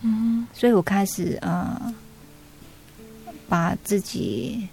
[0.00, 1.94] 嗯，所以我开始呃，
[3.48, 4.66] 把自己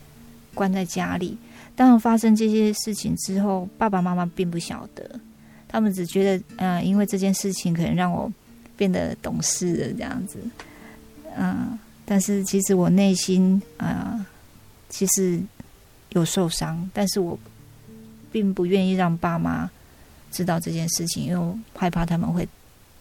[0.53, 1.37] 关在家里。
[1.75, 5.19] 当发生这些事情之后，爸爸妈妈并不晓得，
[5.67, 8.31] 他们只觉得，嗯、呃，因为这件事情可能让我
[8.77, 10.39] 变得懂事了这样子。
[11.37, 14.25] 嗯、呃，但是其实我内心啊、呃，
[14.89, 15.39] 其实
[16.09, 17.37] 有受伤，但是我
[18.31, 19.69] 并不愿意让爸妈
[20.31, 22.47] 知道这件事情，因为我害怕他们会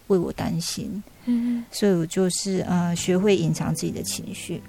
[0.08, 1.02] 为我担心。
[1.26, 4.62] 嗯，所以我就是呃，学会隐藏自己的情绪，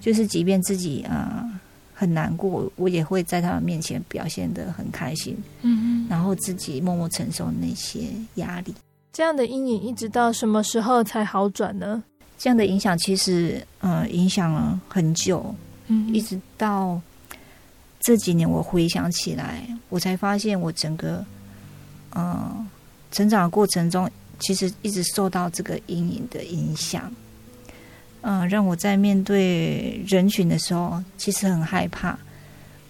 [0.00, 1.60] 就是即便自己啊、呃、
[1.94, 5.36] 很难过，我也会在他们面前表现的很开心。
[5.60, 8.74] 嗯，然后自己默默承受那些压力。
[9.12, 12.02] 这样的阴影一直到什么时候才好转呢？
[12.42, 15.54] 这样的影响其实呃影响了很久，
[15.86, 17.00] 嗯，一直到
[18.00, 21.24] 这几年我回想起来，我才发现我整个
[22.10, 22.66] 呃
[23.12, 24.10] 成长的过程中。
[24.40, 27.08] 其实一直受到这个阴影的影响，
[28.22, 32.18] 嗯、呃，让我在面对人群的时候，其实很害怕。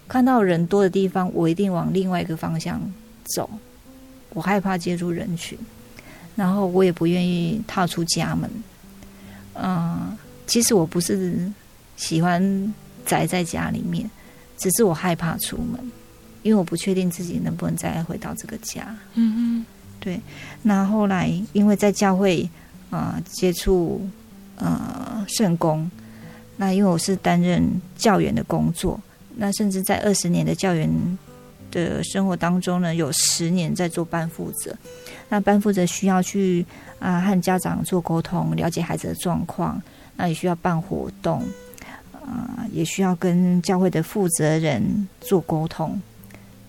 [0.09, 2.81] 看到人多的地方，我一定往另外一个方向
[3.37, 3.51] 走。
[4.31, 5.59] 我害怕接触人群，
[6.35, 8.51] 然后我也不愿意踏出家门。
[9.55, 11.51] 嗯、其实我不是
[11.97, 14.11] 喜欢宅在家里面，
[14.57, 15.81] 只是我害怕出门，
[16.43, 18.97] 因为我不确定自己能不能再回到这个家。
[19.15, 19.67] 嗯嗯。
[20.01, 20.21] 对，
[20.63, 22.43] 那后来因为在教会
[22.91, 24.05] 啊、呃、接触
[24.57, 25.89] 呃圣工，
[26.57, 29.01] 那因为我是担任教员的工作，
[29.37, 30.91] 那甚至在二十年的教员
[31.73, 34.73] 的生活当中呢，有十年在做班负责。
[35.29, 36.65] 那班负责需要去
[37.01, 39.83] 啊、呃、和家长做沟通，了解孩子的状况，
[40.15, 41.41] 那也需要办活动，
[42.13, 46.01] 啊、呃、也需要跟教会的负责人做沟通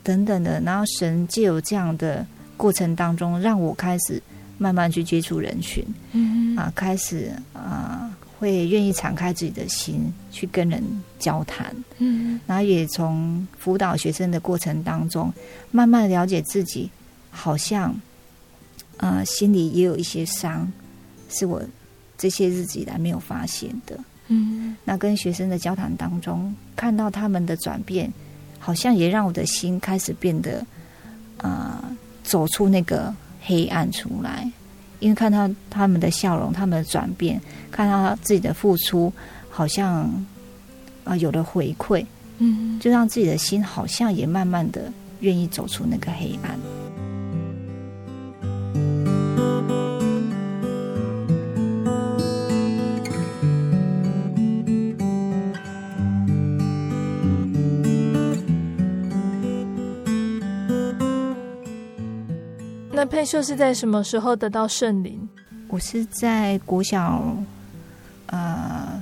[0.02, 0.60] 等等的。
[0.62, 2.26] 然后神借由这样的。
[2.56, 4.22] 过程当中，让我开始
[4.60, 8.13] 慢慢去接触人群，嗯啊，开始啊，
[8.44, 10.84] 会愿意敞开自己的心去跟人
[11.18, 15.32] 交谈，嗯，然后也从辅导学生的过程当中，
[15.72, 16.90] 慢慢了解自己，
[17.32, 17.96] 好像
[18.98, 20.70] 呃，心里也有一些伤，
[21.30, 21.64] 是我
[22.18, 28.12] 这些日子以来没有发现的，嗯，那跟学生的交谈当中，看到他们的转变，
[28.60, 30.66] 好像也让我的心开始变得
[31.38, 31.82] 啊。
[32.26, 34.50] 走出那个黑暗出来，
[35.04, 37.38] 因为看到他们的笑容，他们的转变，
[37.70, 39.12] 看到他自己的付出，
[39.50, 39.96] 好像
[41.04, 42.06] 啊、呃、有了回馈，
[42.38, 44.90] 嗯，就让自己的心好像也慢慢的
[45.20, 46.58] 愿意走出那个黑暗。
[63.06, 65.28] 沛秀是在什么时候得到圣灵？
[65.68, 67.36] 我是在国小
[68.28, 69.02] 呃，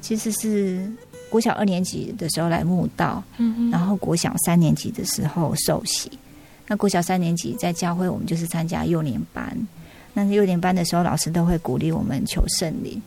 [0.00, 0.90] 其实是
[1.28, 6.10] 国小二年级的时候来慕道，嗯嗯，然后国小三年级的时候受洗。
[6.68, 9.56] 那国小三年级在教会，我们就是参加幼年班。
[10.14, 13.00] 那幼年班的时候，老师都会鼓励我们求圣灵。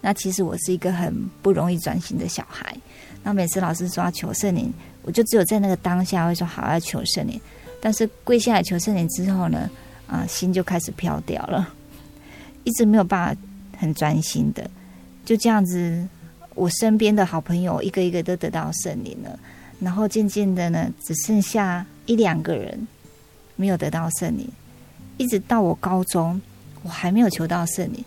[0.00, 2.74] 那其实我是一个很不容易专心的小孩。
[3.22, 4.72] 那每次老师说要求圣灵，
[5.02, 7.40] 我就只有在那个当下会说好要求圣灵。
[7.84, 9.68] 但是跪下来求圣灵之后呢，
[10.06, 11.68] 啊，心就开始飘掉了，
[12.62, 13.40] 一直没有办法
[13.76, 14.70] 很专心的。
[15.24, 16.08] 就这样子，
[16.54, 19.36] 我身边的好朋友一个一个都得到圣灵了，
[19.80, 22.86] 然后渐渐的呢，只剩下一两个人
[23.56, 24.48] 没有得到圣灵。
[25.18, 26.40] 一直到我高中，
[26.82, 28.04] 我还没有求到圣灵。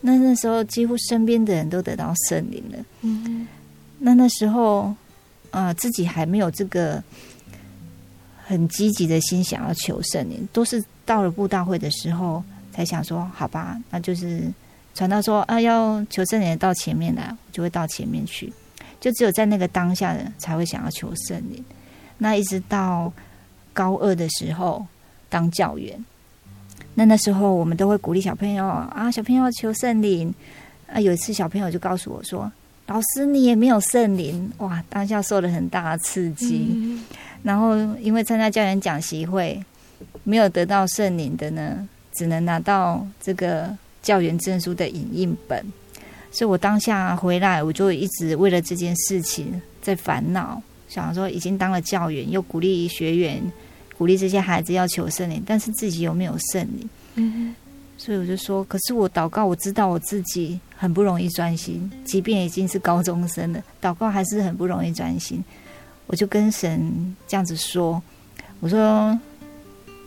[0.00, 2.78] 那那时候几乎身边的人都得到圣灵了。
[3.00, 3.46] 嗯，
[3.98, 4.82] 那那时候
[5.50, 7.02] 啊、呃，自己还没有这个
[8.46, 14.42] 很积极的心想要求圣灵，都是到了布道会的时候才想说，好吧，那就是
[14.94, 18.52] 传道说啊要求圣灵到前面来，我就会到前面去。
[19.00, 21.62] 就只有在那个当下才会想要求圣灵。
[22.16, 23.12] 那一直到
[23.72, 24.86] 高二的时候
[25.28, 26.02] 当教员。
[26.94, 30.32] 那那时候我们都会鼓励小朋友啊，小朋友求圣灵
[30.86, 31.00] 啊。
[31.00, 32.50] 有一次小朋友就告诉我说
[32.86, 36.98] ：“老师，你也没有圣灵。”哇，当下受了很大的刺激。
[37.44, 39.62] 然后因为参加教员讲习会，
[40.24, 43.70] 没有得到圣灵的呢，只能拿到这个
[44.02, 45.64] 教员证书的影印本。
[46.32, 53.40] 所以我当下回来，我就一直为了这件事情在烦恼，想说已经当了教员，又鼓励学员。
[53.96, 56.90] 鼓励这些孩子要求圣灵，但是自己有没有圣灵？
[57.14, 57.54] 嗯，
[57.96, 65.44] 所以我就说，可是我祷告，我知道我自己很不容易专心，即便已经是高中生了，祷告还是很不容易专心。
[66.06, 68.02] 我就跟神这样子说
[68.60, 69.18] ：“我说，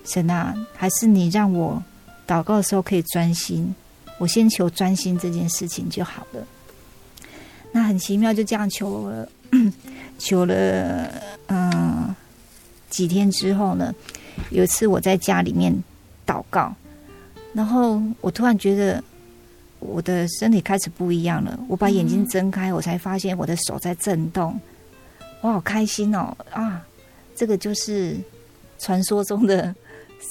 [0.05, 1.83] 神啊，还是你让我
[2.27, 3.73] 祷告的时候可以专心，
[4.17, 6.45] 我先求专心这件事情就好了。”
[7.71, 9.29] 那很奇妙，就这样求了，
[10.19, 11.11] 求了，
[11.47, 12.15] 嗯。
[12.89, 13.93] 几天之后呢，
[14.49, 15.75] 有一次我在家里面
[16.25, 16.73] 祷告，
[17.53, 19.03] 然后我突然觉得
[19.79, 21.59] 我的身体开始不一样了。
[21.67, 24.57] 我把眼睛睁开，我才发现我的手在震动。
[25.41, 26.35] 我好开心哦！
[26.51, 26.85] 啊，
[27.35, 28.15] 这个就是
[28.79, 29.73] 传说中的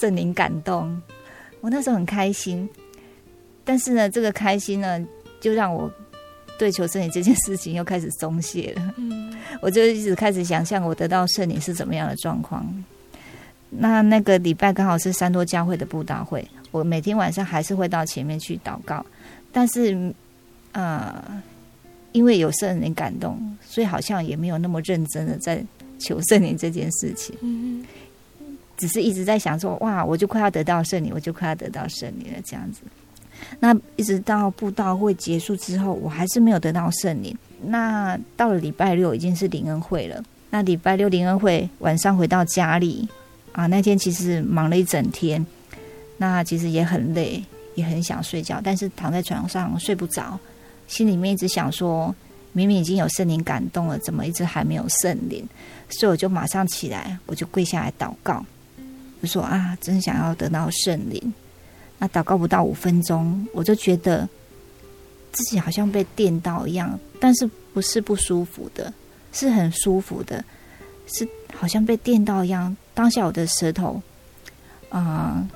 [0.00, 1.00] 圣灵感动。
[1.60, 2.68] 我那时候很开心，
[3.64, 5.04] 但是呢，这个开心呢，
[5.40, 5.90] 就让我。
[6.58, 12.66] 对求圣灵这件事情又开始松懈了，嗯， 我就一直开始想象我得到圣灵是怎么样的状况。
[13.68, 19.04] 那那个礼拜刚好是三多教会的布道会，我每天晚上还是会到前面去祷告，
[19.52, 20.10] 但是
[20.72, 21.22] 呃，
[22.16, 25.62] 因为有圣灵感动，所以好像也没有那么认真的在
[25.98, 27.84] 求圣灵这件事情，嗯，
[28.78, 32.80] 只是一直在想说，哇，我就快要得到圣灵，我就快要得到圣灵了，这样子。
[33.60, 37.36] 那一直到布道会结束之后，我还是没有得到圣灵。
[37.62, 40.24] 那到了礼拜六已经是灵恩会了。
[40.48, 43.06] 那礼拜六灵恩会晚上回到家里
[43.52, 45.44] 啊，那天其实忙了一整天，
[46.16, 50.40] 那其实也很累，也很想睡觉，但是躺在床上睡不着，
[50.88, 52.14] 心里面一直想说，
[52.52, 55.46] 明明已经有圣灵感动了，怎么一直还没有圣灵？
[55.90, 58.44] 所以我就马上起来，我就跪下来祷告，
[59.20, 61.34] 我说啊，真想要得到圣灵。
[61.98, 64.28] 那祷告不到五分钟，我就觉得
[65.32, 68.92] 自己好像被电到一样，但是不是不舒服的，
[69.32, 70.44] 是很舒服的，
[71.06, 72.76] 是好像被电到一样。
[72.94, 74.00] 当下我的舌头
[74.88, 75.46] 啊、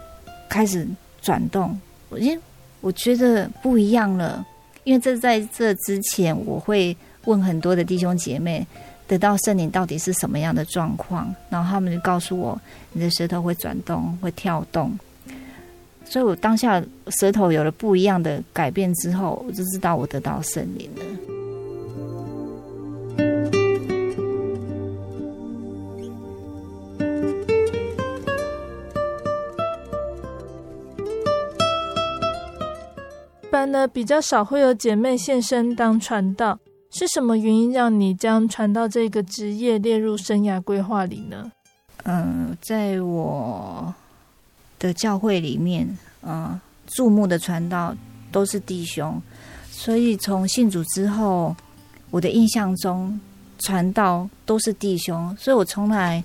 [0.48, 0.86] 开始
[1.22, 2.38] 转动，我因
[2.80, 4.44] 我觉得不一样了，
[4.84, 8.66] 因为这在这之前我会问很多的弟兄姐妹，
[9.06, 12.60] 得到圣灵到底是什么样的状况，然后他们就告诉我，
[12.92, 14.98] 你的舌头会转动，会跳动。
[16.04, 16.82] 所以我当下
[17.20, 21.04] 舌头有了不一样的改变之后，我就知道我得到圣灵了。
[33.70, 36.58] 呢，比较少会有姐妹现身当传道，
[36.90, 41.50] 是什么原因让你将传道这个职业列入生涯规划里呢？
[42.04, 43.94] 嗯，在我。
[44.82, 45.86] 的教会里面，
[46.22, 47.94] 嗯，注目的传道
[48.32, 49.20] 都是弟兄，
[49.70, 51.54] 所以从信主之后，
[52.10, 53.20] 我的印象中
[53.58, 56.24] 传道都是弟兄，所以我从来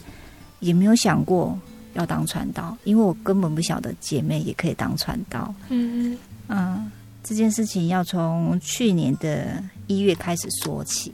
[0.62, 1.60] 也没有想过
[1.96, 5.54] 要当传道，因为我根本不晓得姐妹也可以当传道。
[5.68, 6.18] 嗯
[6.48, 6.90] 嗯，
[7.26, 11.12] 这件事情要从去年的一月开始说起。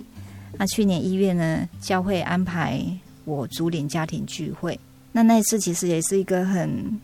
[0.57, 2.86] 那去年一月呢，教会安排
[3.26, 4.80] 我主领家庭聚会，
[5.12, 6.99] 那那一次其实也是一个很。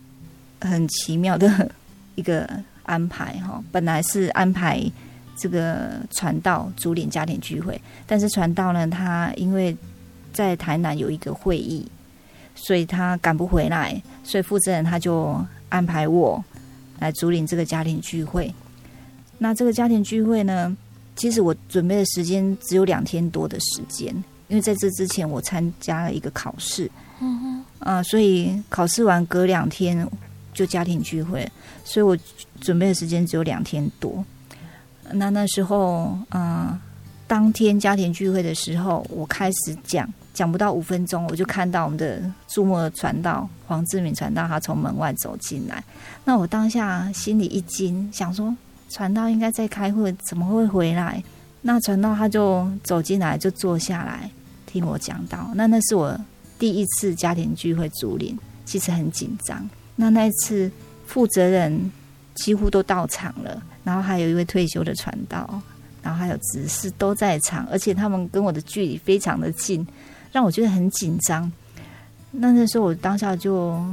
[0.60, 1.70] 很奇妙的
[2.16, 2.50] 一个
[2.82, 4.84] 安排哈，本来是安排
[5.38, 9.78] 这个传道主领家庭聚会，但是传道呢，他因为
[10.34, 11.88] 在台南有一个会议，
[12.56, 15.40] 所以他赶不回来，所以负责人他就
[15.70, 16.44] 安排我
[16.98, 18.52] 来主领这个家庭聚会。
[19.40, 20.76] 那这个家庭聚会呢，
[21.16, 24.08] 其实我准备的时间只有两天多的时间，
[24.48, 30.08] 因为在这之前我参加了一个考试，嗯哼，啊，所以考试完隔两天
[30.54, 31.48] 就家庭聚会，
[31.84, 32.18] 所以我
[32.60, 34.26] 准备的时间只有两天多。
[35.12, 36.80] 那那时候，啊，
[37.28, 45.84] 当天家庭聚会的时候，我开始讲，讲不到五分钟，我就看到我们的注目传道黄志敏传道，他从门外走进来，
[46.26, 48.56] 那我当下心里一惊，想说。
[48.90, 51.24] 传道应该在开会，怎么会回来？
[51.62, 54.30] 那传道他就走进来，就坐下来
[54.66, 55.52] 听我讲道。
[55.56, 56.18] 那那是我
[56.58, 59.70] 第一次家庭聚会主领，其实很紧张。
[59.96, 60.72] 那那一次
[61.06, 61.92] 负责人
[62.36, 65.62] 几乎都到场了，然后还有一位退休的传道，
[66.02, 69.86] 然后还有执事都在场，而且他们跟我的距离非常的近，
[70.32, 71.52] 让我觉得很紧张。
[72.32, 73.84] 那那时候我当下就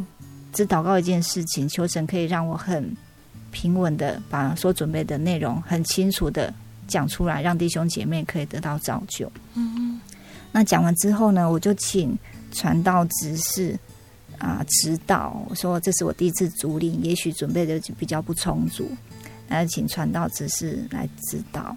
[0.52, 2.96] 只祷告一件事情，求神可以让我很。
[3.54, 6.52] 平稳的把所准备的内容很清楚的
[6.88, 9.30] 讲出来，让弟兄姐妹可以得到造就。
[9.54, 10.00] 嗯嗯。
[10.50, 12.18] 那讲完之后呢，我就请
[12.52, 13.78] 传道执事
[14.38, 18.90] 啊指导，我说这是我第一次主领，也许准备的就比较不充足，
[19.48, 21.76] 来请传道执事来指导。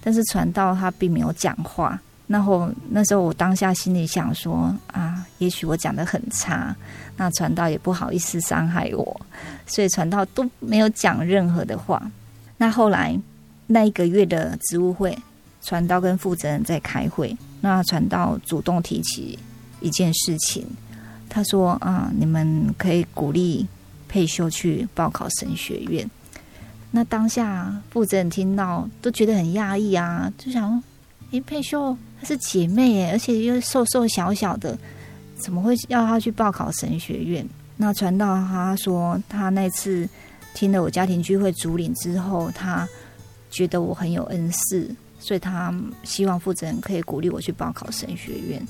[0.00, 2.00] 但是传道他并没有讲话。
[2.28, 6.76] 然后那时候我当下心里想说啊，也许我讲得很差，
[7.16, 9.20] 那传道也不好意思伤害我，
[9.66, 12.10] 所以传道都没有讲任何的话。
[12.58, 13.18] 那后来
[13.66, 15.16] 那一个月的职务会，
[15.62, 19.38] 传道跟负责人在开会，那传道主动提起
[19.80, 20.66] 一件事情，
[21.30, 23.66] 他说啊，你们可以鼓励
[24.06, 26.06] 佩秀去报考神学院。
[26.90, 30.82] 那当下负责人听到都觉得很讶异啊，就想，
[31.30, 31.96] 诶，佩秀。
[32.20, 34.76] 她是姐妹耶，而且又瘦瘦小小的，
[35.42, 37.46] 怎么会要她去报考神学院？
[37.80, 40.08] 那传道他说，他那次
[40.52, 42.84] 听了我家庭聚会主领之后，他
[43.52, 44.90] 觉得我很有恩赐，
[45.20, 48.60] 所以他希望负责人可以鼓励我去报考神学院。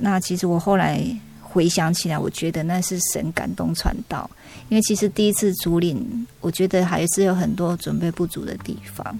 [0.00, 1.00] 那其实我后来
[1.40, 4.28] 回想起来，我觉得那是神感动传道，
[4.68, 9.16] 因为其实第一次主领，我觉得还是有很多准备不足的地方。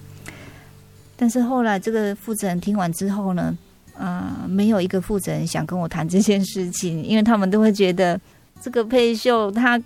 [1.21, 3.55] 但是后来，这个负责人听完之后呢，
[3.93, 8.19] 啊、呃，没有一个负责人想跟我谈这件事情，因为他们都会觉得
[8.63, 9.79] 这个佩秀，他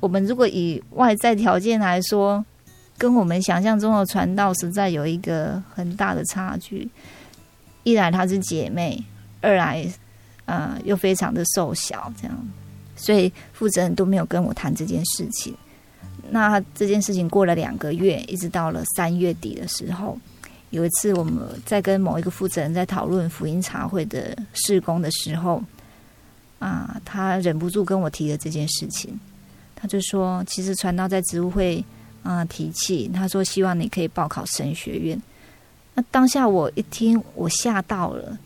[0.00, 2.42] 我们如果以外在条件来说，
[2.96, 6.88] 跟我们想象中的传道实在有一个很大的差距。
[7.84, 8.98] 一来她是姐妹，
[9.42, 9.86] 二来、
[10.46, 12.48] 呃、又非常的瘦小，这样，
[12.96, 15.54] 所以负责人都没有跟我谈这件事情。
[16.30, 20.18] 那这件事情过了两个月，一直到了三月底的时候。
[20.70, 25.62] 有一次，我们在跟某一个负责人在讨论福音茶会的事工的时候，
[26.58, 29.18] 啊，他忍不住跟我提了这件事情。
[29.74, 31.82] 他就说：“其实传道在植物会
[32.22, 35.18] 啊提起，他说希望你可以报考神学院。”
[35.94, 38.36] 那当下我一听，我吓到了。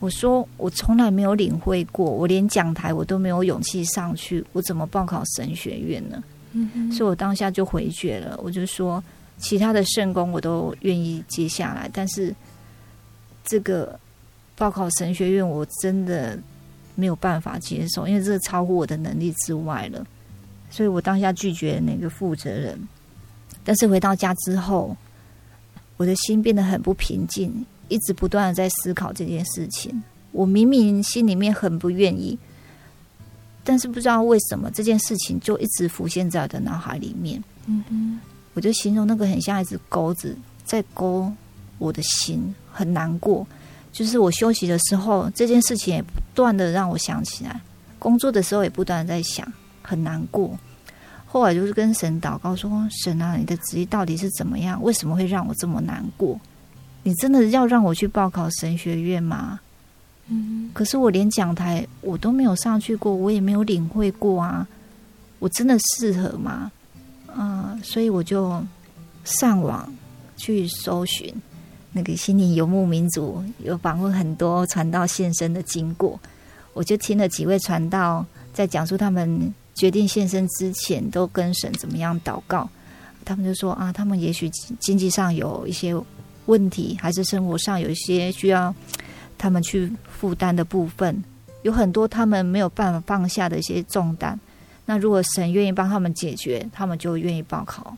[0.00, 6.20] 我说：“我从来没有领会过，我连讲台我都没有勇气上去，我怎么报考神学院呢？”
[6.52, 8.36] 嗯，所以我当下就回绝了。
[8.42, 9.00] 我就说。
[9.38, 12.34] 其他的圣工我都愿意接下来，但是
[13.44, 13.98] 这个
[14.56, 16.38] 报考神学院我真的
[16.96, 20.04] 没有办法接受，因为这个超乎我的能力之外了，
[20.70, 22.76] 所以我当下拒绝那个负责人。
[23.64, 24.96] 但是回到家之后，
[25.96, 30.02] 我的心变得很不平静，一直不断的在思考这件事情。
[30.32, 32.38] 我明明心里面很不愿意，
[33.62, 37.42] 但是不知道为什么这件事情就一直浮现在我的脑海里面。
[37.66, 38.20] 嗯哼。
[38.58, 41.32] 我就形容那个很像一只钩子在勾
[41.78, 43.46] 我的心，很难过。
[43.92, 47.52] 就是我休息的时候，这件事情也不断的让我想起来；
[48.00, 49.46] 工作的时候也不断的在想，
[49.80, 50.58] 很难过。
[51.24, 54.82] 后来就是跟神祷告说：“神啊，你的旨意到底是怎么样？
[54.82, 56.40] 为什么会让我这么难过？
[57.04, 59.60] 你真的要让我去报考神学院吗？”
[60.26, 64.66] 嗯，可是我连讲台我都没有上去过，我也没有领会过啊，
[65.38, 66.72] 我真的适合吗？
[67.82, 68.62] 所以我就
[69.24, 69.92] 上网
[70.36, 71.34] 去搜寻
[71.92, 76.18] 那个心灵游牧民族，有访问很多传道献身的经过。
[76.74, 82.68] 我就听了几位传道在讲述他们决定献身之前都跟神怎么样祷告。
[83.24, 84.48] 他们就说啊，他们也许
[84.80, 85.94] 经济上有一些
[86.46, 88.74] 问题，还是生活上有一些需要
[89.36, 91.22] 他们去负担的部分，
[91.62, 94.38] 有很多他们没有办法放下的一些重担。
[94.90, 97.94] 那如果神愿意帮他们解决，他们就愿意报考。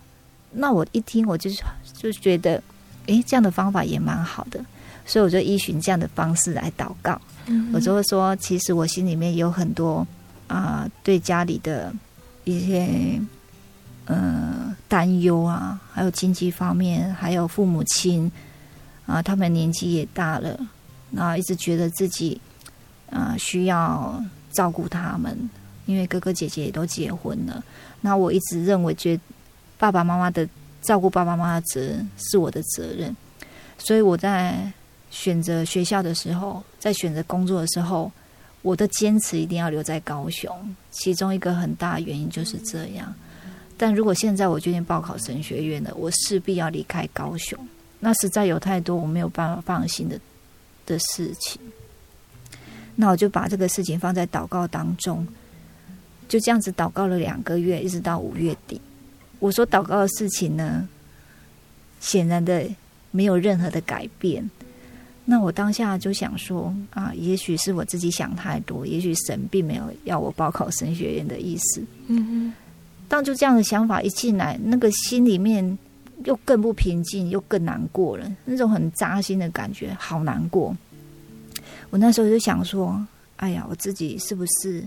[0.51, 1.49] 那我一听，我就
[1.97, 2.61] 就觉得，
[3.07, 4.59] 诶，这样的方法也蛮好的，
[5.07, 7.21] 所以我就依循这样的方式来祷告。
[7.47, 10.05] 嗯、我就会说，其实我心里面有很多
[10.49, 11.95] 啊、呃，对家里的
[12.43, 13.21] 一些
[14.07, 18.29] 呃担忧啊，还有经济方面，还有父母亲
[19.07, 20.59] 啊、呃，他们年纪也大了，
[21.13, 22.41] 然后一直觉得自己
[23.11, 24.21] 啊、呃、需要
[24.51, 25.49] 照顾他们，
[25.91, 27.63] 因为哥哥姐姐也都结婚了。
[28.01, 29.19] 那我一直认为，觉
[29.77, 30.49] 爸爸妈妈的
[30.83, 33.15] 照顾爸爸妈妈的责任是我的责任，
[33.79, 34.71] 所以我在
[35.11, 38.11] 选择学校的时候，在选择工作的时候，
[38.63, 40.75] 我的坚持一定要留在高雄。
[40.91, 43.13] 其中一个很大的原因就是这样。
[43.77, 47.59] 但如果现在我决定报考神学院了，我势必要离开高雄。
[47.99, 50.19] 那实在有太多我没有办法放心的
[50.87, 51.61] 的事情。
[52.95, 55.27] 那我就把这个事情放在祷告当中。
[56.31, 58.81] 就这样子祷告了两个月，一直到五月底。
[59.41, 60.89] 我所祷告的事情呢，
[61.99, 62.65] 显然的
[63.11, 64.49] 没有任何的改变。
[65.25, 71.83] 那我当下就想说啊，也许是我自己想太多，也许神并没有要我报考神学院的意思。
[72.07, 72.55] 嗯哼。
[73.09, 75.77] 当就这样的想法一进来，那个心里面
[76.27, 78.33] 又更不平静，又更难过了。
[78.45, 80.77] 那种很扎心的感觉，好难过。
[81.91, 83.05] 我那时候就想说，
[83.39, 84.87] 哎呀，我自己是不是？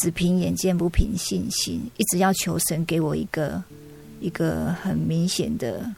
[0.00, 3.62] 只凭眼见不凭信心，一直要求神给我一个
[4.20, 5.90] 一个很明显的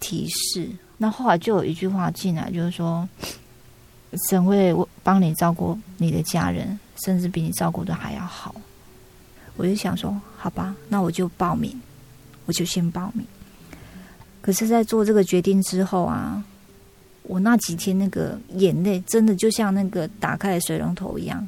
[0.00, 0.68] 提示。
[0.96, 3.08] 那后来就有一句话进来，就是说
[4.28, 8.54] 神会帮你照顾你的家人，甚至比你照顾的还要好。
[9.56, 11.80] 我就想说，好吧，那我就报名，
[12.46, 13.26] 我就先报名。
[14.40, 16.42] 可是，在做这个决定之后啊，
[17.24, 21.46] 我那几天那个眼泪真的就像那个打开的水龙头一样。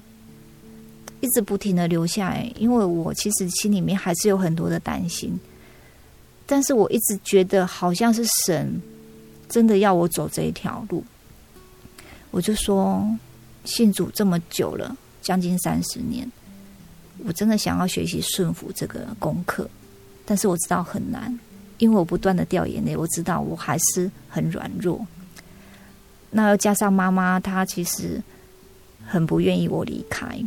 [1.20, 5.38] 一直不停的流下来，因为我其实心里面还是有很多的担心，
[6.46, 8.80] 但是我一直觉得好像是神
[9.48, 11.04] 真的要我走这一条路，
[12.30, 13.06] 我就说
[13.64, 16.30] 信主这么久了，将近三十年，
[17.24, 19.68] 我真的想要学习顺服这个功课，
[20.24, 21.38] 但是我知道很难，
[21.76, 25.06] 因为我不断的掉眼泪，我知道我还是很软弱，
[26.30, 28.22] 那要加上妈妈，她其实
[29.04, 30.42] 很不愿意我离开。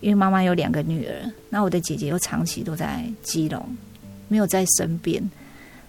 [0.00, 3.62] 因为妈妈有两个女儿，那我的姐姐又长期都在基隆，
[4.28, 5.22] 没有在身边。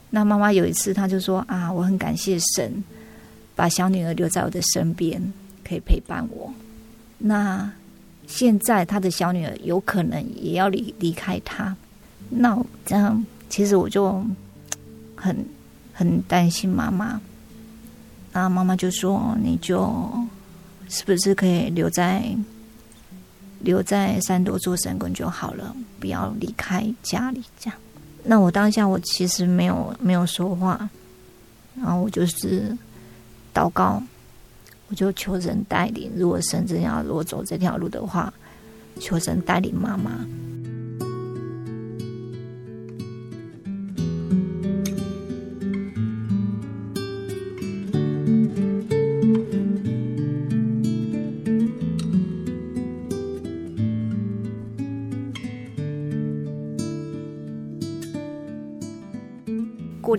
[0.09, 2.83] 那妈妈有一次，她就说：“啊，我很感谢神，
[3.55, 5.21] 把小女儿留在我的身边，
[5.63, 6.53] 可以陪伴我。
[7.17, 7.71] 那
[8.27, 11.73] 现在她的小女儿有可能也要离离开她，
[12.29, 14.21] 那这样其实我就
[15.15, 15.45] 很
[15.93, 17.21] 很担心妈妈。
[18.33, 20.11] 那妈妈就说：你就
[20.89, 22.21] 是不是可以留在？”
[23.63, 27.43] 留在三多做神工就好了，不要离开家里。
[27.59, 27.79] 这样，
[28.23, 30.89] 那我当下我其实没有没有说话，
[31.75, 32.77] 然后我就是
[33.53, 34.01] 祷告，
[34.89, 36.11] 我就求神带领。
[36.15, 38.33] 如果神真要如果走这条路的话，
[38.99, 40.25] 求神带领妈妈。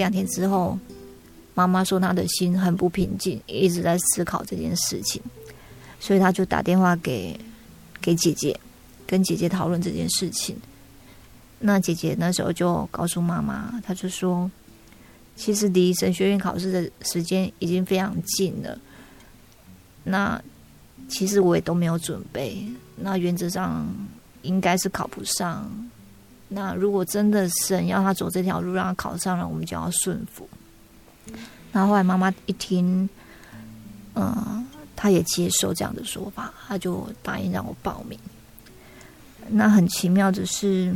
[0.03, 0.77] 两天之后，
[1.55, 5.23] 妈妈说她的心很不平静，一直在思考这件事情，
[6.01, 7.39] 所以她就打电话给
[8.01, 8.59] 给姐姐，
[9.07, 10.57] 跟姐姐讨论这件事情。
[11.61, 14.51] 那姐姐那时候就告诉妈妈，她就说，
[15.37, 18.77] 其实离神学院考试的时间已经非常近了。
[20.03, 20.43] 那
[21.09, 23.87] 其实我也都没有准备，那原则上
[24.43, 25.71] 应该是考不上。
[26.55, 30.49] 那如果真的神要他走这条路，让他考上了，我们就要顺服。
[31.73, 33.09] 然后后来妈妈一听，
[34.15, 38.19] 嗯，她也接受这样的说法，她就答应让我报名。
[39.49, 40.95] 那很奇妙的是，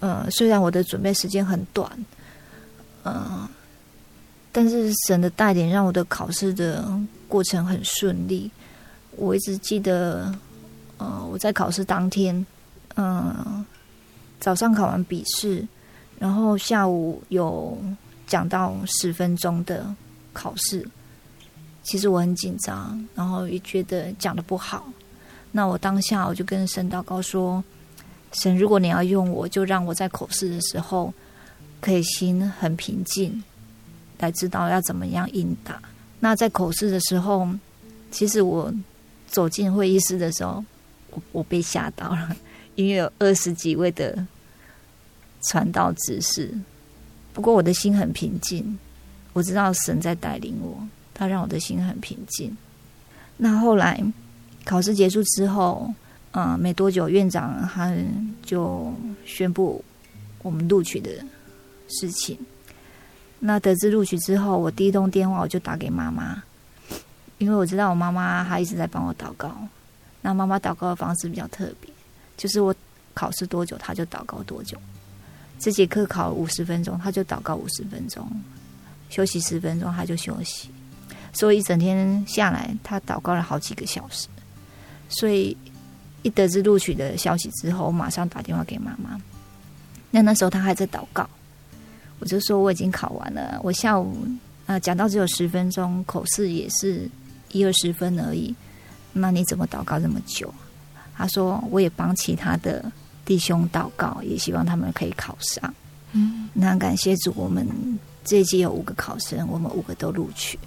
[0.00, 1.90] 呃，虽然我的准备时间很短，
[3.04, 3.48] 嗯，
[4.52, 6.84] 但是神的带领让我的考试的
[7.26, 8.50] 过程很顺利。
[9.16, 10.34] 我一直记得，
[10.98, 12.44] 呃，我在考试当天，
[12.96, 13.64] 嗯。
[14.40, 15.66] 早上考完笔试，
[16.18, 17.78] 然后下午有
[18.26, 19.94] 讲到十分钟的
[20.32, 20.88] 考试。
[21.82, 24.90] 其实我很紧张，然后也觉得讲的不好。
[25.52, 27.62] 那我当下我就跟神祷告说
[28.32, 31.12] ：“神，如果你要用我，就让我在口试的时候
[31.80, 33.42] 可以心很平静，
[34.18, 35.80] 来知道要怎么样应答。”
[36.20, 37.48] 那在口试的时候，
[38.10, 38.72] 其实我
[39.26, 40.64] 走进会议室的时候，
[41.10, 42.36] 我我被吓到了。
[42.74, 44.26] 因为有二十几位的
[45.48, 46.52] 传道执事，
[47.32, 48.78] 不过我的心很平静，
[49.32, 52.56] 我知道神在带领我，他让我的心很平静。
[53.36, 54.02] 那后来
[54.64, 55.92] 考试结束之后，
[56.32, 57.94] 嗯、没多久院长他
[58.42, 58.92] 就
[59.24, 59.84] 宣布
[60.42, 61.10] 我们录取的
[61.88, 62.38] 事情。
[63.38, 66.42] 那得知录取之后，我第一通电话我就打给妈妈，
[67.38, 69.50] 因为我知道我妈妈她一直在帮我祷告。
[70.20, 71.90] 那妈妈祷告的方式比较特别，
[72.40, 72.74] 就是我
[73.12, 74.74] 考试多久，他就祷告多久。
[75.58, 78.24] 这节课考五十分钟，他就祷告五十分钟；
[79.10, 80.70] 休息十分钟，他就休息。
[81.34, 84.26] 所以一整天下来，他祷告了好几个小时。
[85.10, 85.54] 所以
[86.22, 89.20] 一得知录取的消息之后，我马上打电话给妈妈。
[90.10, 91.28] 那那时候他还在祷告。
[92.20, 94.26] 我就说我已经考完了，我下午
[94.64, 97.06] 啊讲到只有十分钟，口试也是
[97.52, 98.54] 一二十分而已。
[99.12, 100.50] 那你怎么祷告这么久？
[101.20, 102.90] 他说我也帮其他的
[103.26, 105.74] 弟兄祷告，也希望他们可以考上。
[106.12, 107.66] 嗯，那感谢主，我们
[108.24, 110.58] 这一届有五个考生，我们五个都录取。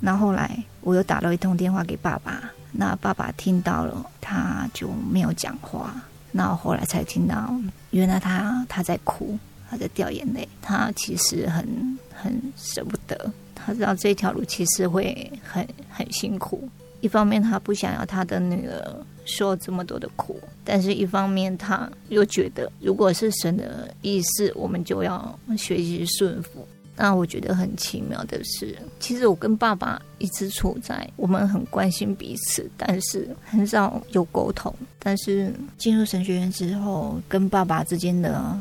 [0.00, 2.42] 那后来我又打了一通电话给爸爸，
[2.72, 5.94] 那爸爸听到了，他就没有讲话。
[6.32, 7.54] 那我后来才听到，
[7.90, 9.38] 原来他他在哭。
[9.70, 11.64] 他在掉眼泪，他其实很
[12.12, 16.68] 很舍不得，他知道这条路其实会很很辛苦。
[17.00, 18.96] 一方面他不想要他的女儿
[19.30, 26.66] 受这么多的苦，但是一方面他又觉得，如果是神的意思，我们就要学习顺服。
[26.96, 34.74] 那我觉得很奇妙的是，其实我跟爸爸一直处在我们很关心彼此，但是很少有沟通。
[34.98, 38.60] 但是进入神学院之后，跟爸爸之间的。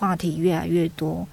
[0.00, 1.26] 话题越来越多，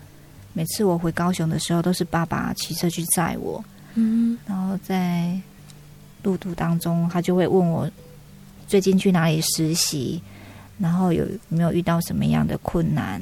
[0.53, 3.63] 每次我回高雄的时候，都是爸爸骑车去载我。
[3.93, 5.39] 嗯，然后在
[6.23, 7.87] 路途当中，他就会问我
[8.75, 10.21] 最近去哪里实习，
[10.79, 13.21] 然后有没有遇到什么样的困难，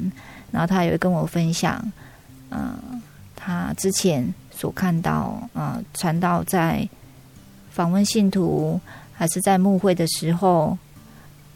[0.52, 1.80] 然后他也会跟我分享，
[2.50, 3.02] 嗯、呃，
[3.36, 6.90] 他之前所看到，呃，传道在
[7.70, 8.82] 访问信徒，
[9.14, 10.76] 还是在牧会的时候，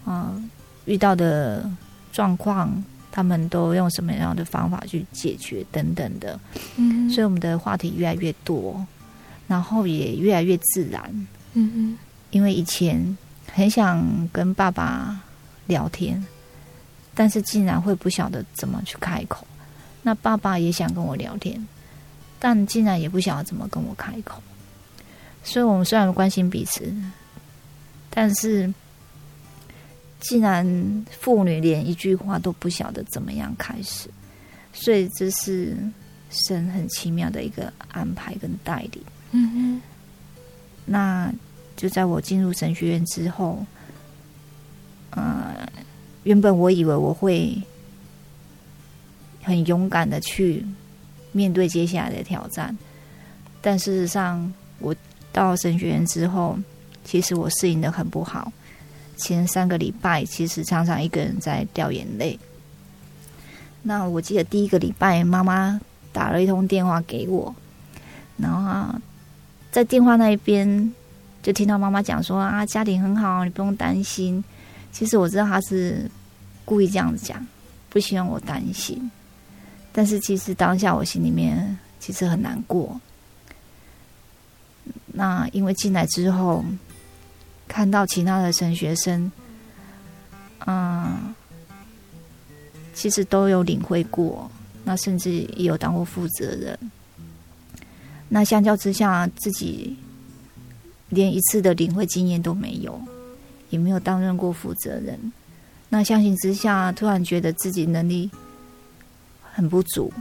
[0.06, 0.43] 啊、呃，
[0.86, 1.68] 遇到的
[2.12, 2.72] 状况。
[3.10, 6.39] 他们都用什么样的方法去解决等等的，
[6.76, 8.86] 嗯，所以我们的话题越来越多，
[9.48, 11.28] 然后也越来越自然，
[12.30, 13.18] 因为以前
[13.58, 15.20] 很想跟爸爸
[15.66, 16.24] 聊天，
[17.16, 19.47] 但是竟然会不晓得怎么去开口。
[20.03, 21.68] 那爸爸也想跟我聊天，
[22.38, 24.39] 但竟然也不晓得怎么跟我开口。
[25.43, 26.93] 所以我们虽然关心彼此，
[28.12, 28.72] 但是。
[30.20, 34.10] 既然父女连一句话都不晓得怎么样开始，
[34.74, 35.78] 所以这是
[36.32, 39.03] 神很奇妙的一个安排跟带领。
[39.30, 39.82] 嗯哼，
[40.86, 41.32] 那
[41.78, 43.64] 就在我进入神学院之后，
[45.12, 45.56] 呃，
[46.24, 47.56] 原本我以为我会
[49.44, 50.66] 很勇敢的去
[51.32, 52.76] 面对接下来的挑战，
[53.62, 54.94] 但事实上，我
[55.32, 56.58] 到神学院之后，
[57.06, 58.52] 其实我适应的很不好。
[59.16, 62.38] 前三个礼拜，其实常常一个人在掉眼泪。
[63.84, 65.80] 那我记得第一个礼拜，妈妈
[66.12, 67.56] 打了一通电话给我，
[68.36, 69.00] 然后
[69.72, 70.94] 在电话那一边
[71.48, 74.43] 就听到妈妈讲说：“啊，家庭很好，你不用担心。”
[74.91, 76.12] 其实我知道她是
[76.66, 77.48] 故意这样子讲，
[77.89, 79.10] 不希望我担心。
[79.93, 83.00] 但是其实当下我心里面其实很难过。
[85.06, 86.66] 那因为进来之后。
[87.70, 89.30] 看到其他的神学生，
[90.66, 91.36] 嗯，
[92.93, 94.50] 其实都有领会过，
[94.86, 96.80] 那甚至也有当过负责人。
[98.30, 99.98] 那相较之下，自己
[101.10, 103.01] 连一次的领会经验都没有，
[103.70, 105.32] 也没有担任过负责人。
[105.89, 108.30] 那相形之下，突然觉得自己能力
[109.53, 110.12] 很不足，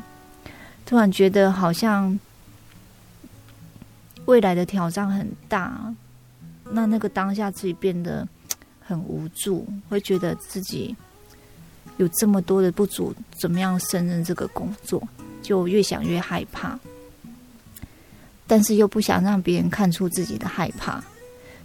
[0.85, 2.19] 突然觉得好像
[4.27, 5.95] 未来的挑战很大。
[6.71, 8.27] 那那个当下自己变得
[8.81, 10.95] 很无助，会觉得自己
[11.97, 15.03] 有这么多的不足，怎么样胜任这个工作？
[15.43, 16.77] 就越想越害怕，
[18.47, 21.03] 但是又不想让别人看出自己的害怕，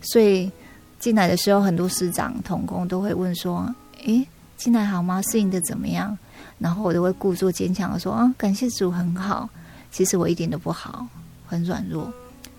[0.01, 0.51] 所以
[0.99, 3.73] 进来的时候，很多师长同工都会问说
[4.05, 4.27] ：“诶，
[4.57, 5.21] 进来好吗？
[5.32, 6.17] 适应的怎么样？”
[6.57, 9.49] 然后我都会故作坚强的说：“啊，感谢主，很好。”
[9.91, 11.05] 其实我一点都不好，
[11.45, 12.11] 很软弱。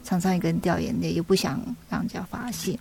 [0.05, 2.79] 常常一个人掉眼泪，又不想让人家发现。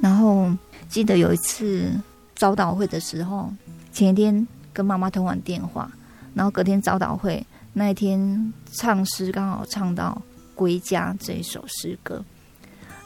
[0.00, 0.50] 然后
[0.88, 1.90] 记得有一次
[2.34, 3.52] 早祷会的时候，
[3.92, 5.90] 前一天跟妈妈通完电话，
[6.34, 10.20] 然后隔天早祷会那一天唱诗，刚好唱到
[10.58, 12.24] 《归家》这一首诗歌。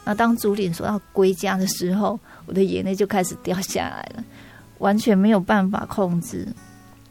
[0.03, 4.25] 那当主领说到“归家”的时候，我的眼泪就开始掉下来了，
[4.79, 6.47] 完全没有办法控制，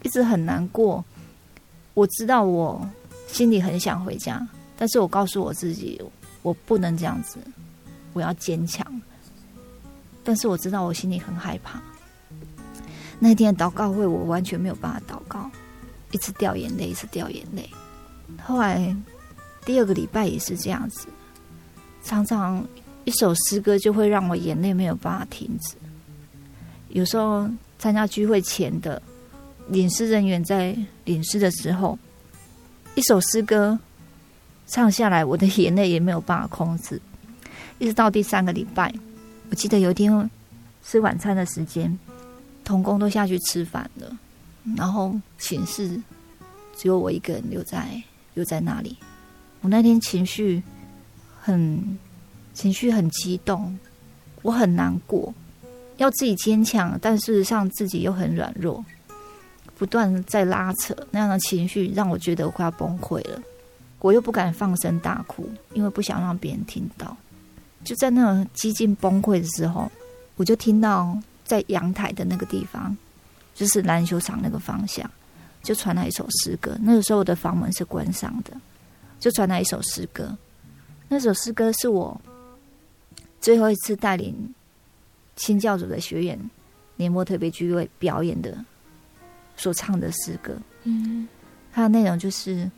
[0.03, 1.05] 一直很难过。
[1.95, 2.85] 我知道我
[3.29, 4.45] 心里很想回家。
[4.77, 6.03] 但是我告诉我自己，
[6.43, 7.39] 我不能这样子，
[8.15, 8.85] 我要坚强。
[10.25, 11.81] 但是我知道我心里很害怕。
[13.21, 15.49] 那天祷告会，我完全没有办法祷告，
[16.11, 17.71] 一直掉眼泪，一直掉眼泪。
[18.43, 18.95] 后来
[19.65, 21.07] 第二个礼拜也是这样子，
[22.03, 22.67] 常常
[23.05, 25.77] 一首诗歌就会让我眼泪没有办法停止。
[26.89, 27.49] 有时候
[27.79, 29.01] 参加聚会前的
[29.69, 31.99] 领诗人员在领诗的时候，
[32.95, 33.79] 一首诗歌
[34.67, 37.01] 唱下来，我的眼泪也没有办法控制。
[37.79, 38.93] 一直到第三个礼拜，
[39.51, 40.31] 我记得有一天
[40.85, 41.99] 吃晚餐的时间，
[42.65, 44.19] 同工都下去吃饭了，
[44.77, 46.01] 然后寝室
[46.77, 48.03] 只有我一个人留在
[48.35, 48.97] 留在那里。
[49.63, 50.63] 我那天情绪
[51.41, 51.99] 很
[52.53, 53.79] 情绪很激动，
[54.43, 55.33] 我很难过。
[55.99, 58.85] 要自己坚强，但事实上自己又很软弱，
[59.79, 63.41] 不断在拉扯，那样的情绪让我觉得我快要崩溃了。
[64.01, 67.17] 我又不敢放声大哭，因为不想让别人听到。
[67.85, 69.91] 就在那种几近崩溃的时候，
[70.35, 72.97] 我就听到在阳台的那个地方，
[73.55, 75.09] 就是篮球场那个方向，
[75.63, 76.77] 就传来一首诗歌。
[76.81, 78.57] 那个时候我的房门是关上的，
[79.23, 80.37] 就传来一首诗歌。
[81.07, 82.21] 那首诗歌是我
[83.41, 84.53] 最后一次带领。
[85.37, 86.39] 新教主的学员
[86.97, 88.63] 年末特别聚会表演的
[89.57, 91.27] 所唱的诗歌，嗯，
[91.73, 92.71] 它的内容就是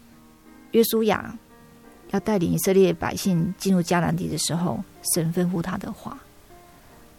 [0.70, 1.36] 约书亚
[2.12, 4.82] 要带领以色列百姓进入迦南地的时候，
[5.14, 6.16] 神吩咐他的话。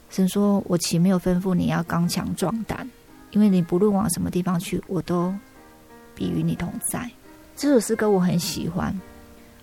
[0.10, 2.90] 神说：“我岂没有吩咐你要刚强壮胆？
[3.32, 5.36] 因为你不论往什么地方去，我都
[6.16, 7.12] 必与你同在。”
[7.58, 8.98] 这首诗歌我很喜欢，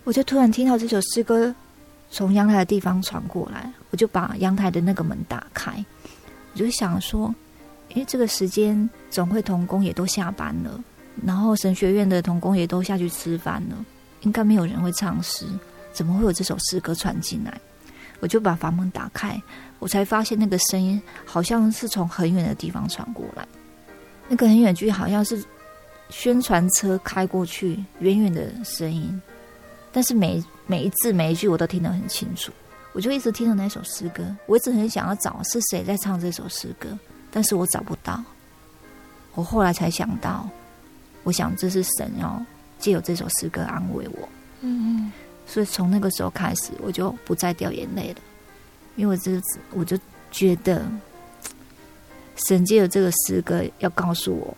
[0.04, 1.54] 我就突然听到这首诗歌。
[2.14, 5.82] 从阳台的地方传过来，我就把阳台的那个门打开，
[6.52, 7.34] 我就想说，
[7.94, 10.78] 诶，这个时间总会童工也都下班了，
[11.24, 13.82] 然后神学院的童工也都下去吃饭了，
[14.20, 15.46] 应该没有人会唱诗，
[15.90, 17.58] 怎么会有这首诗歌传进来？
[18.20, 19.40] 我就把房门打开，
[19.78, 23.48] 我才发现那个声音好像是从很远的地方传过来，
[24.28, 25.42] 那个很远距好像是
[26.10, 29.18] 宣传车开过去，远远的声音。
[29.92, 32.50] 但是每每一字每一句我都听得很清楚，
[32.94, 36.98] 我就一直听着那首诗歌，我一直很想要找是谁在唱这首诗歌，
[37.30, 38.24] 但是我找不到。
[39.34, 40.48] 我后来才想到，
[41.22, 42.44] 我想这是神哦
[42.78, 44.28] 借由这首诗歌安慰我。
[44.60, 45.12] 嗯嗯。
[45.46, 48.20] 所以从那个时候开始，我就不再掉眼泪了，
[48.96, 49.40] 因为我这
[49.72, 49.98] 我就
[50.30, 50.86] 觉得
[52.46, 54.56] 神借由这个诗歌要告诉我，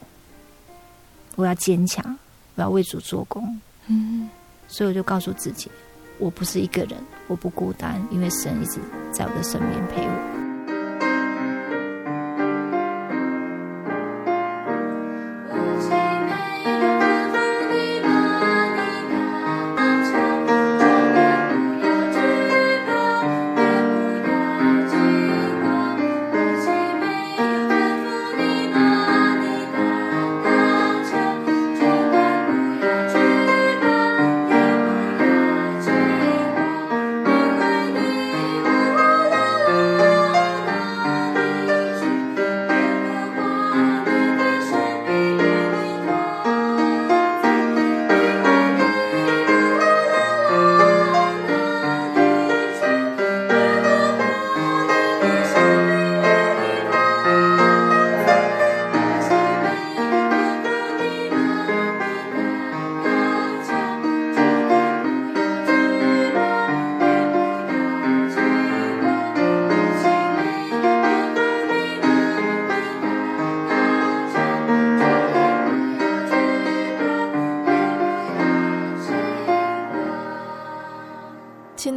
[1.36, 2.16] 我要坚强，
[2.54, 3.60] 我要为主做工。
[3.86, 4.28] 嗯。
[4.68, 5.70] 所以我就告诉自己，
[6.18, 8.80] 我不是一个人，我不孤单，因为神一直
[9.12, 10.43] 在我的身边陪我。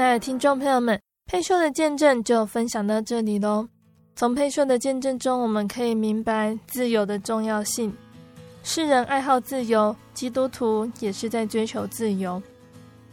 [0.08, 3.68] 爱的听众朋友们，佩秀的见证就分享到这里喽。
[4.16, 7.93] 从佩秀的见证中，我们可以明白自由的重要性。
[8.64, 12.41] 世人爱好自由，基督徒也是在追求自由。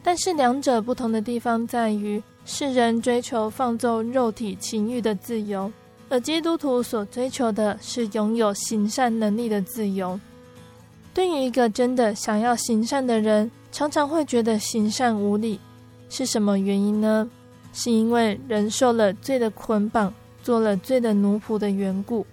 [0.05, 5.69] 但是两者不同的地方在于，世人追求放纵肉体情欲的自由，
[6.09, 10.19] 而基督徒所追求的是拥有行善能力的自由。
[11.13, 15.59] 对于一个真的想要行善的人，常常会觉得行善无力。
[16.09, 17.29] 是什么原因呢？
[17.73, 22.25] 是因为人受了罪的捆绑，做了罪的奴仆的缘故。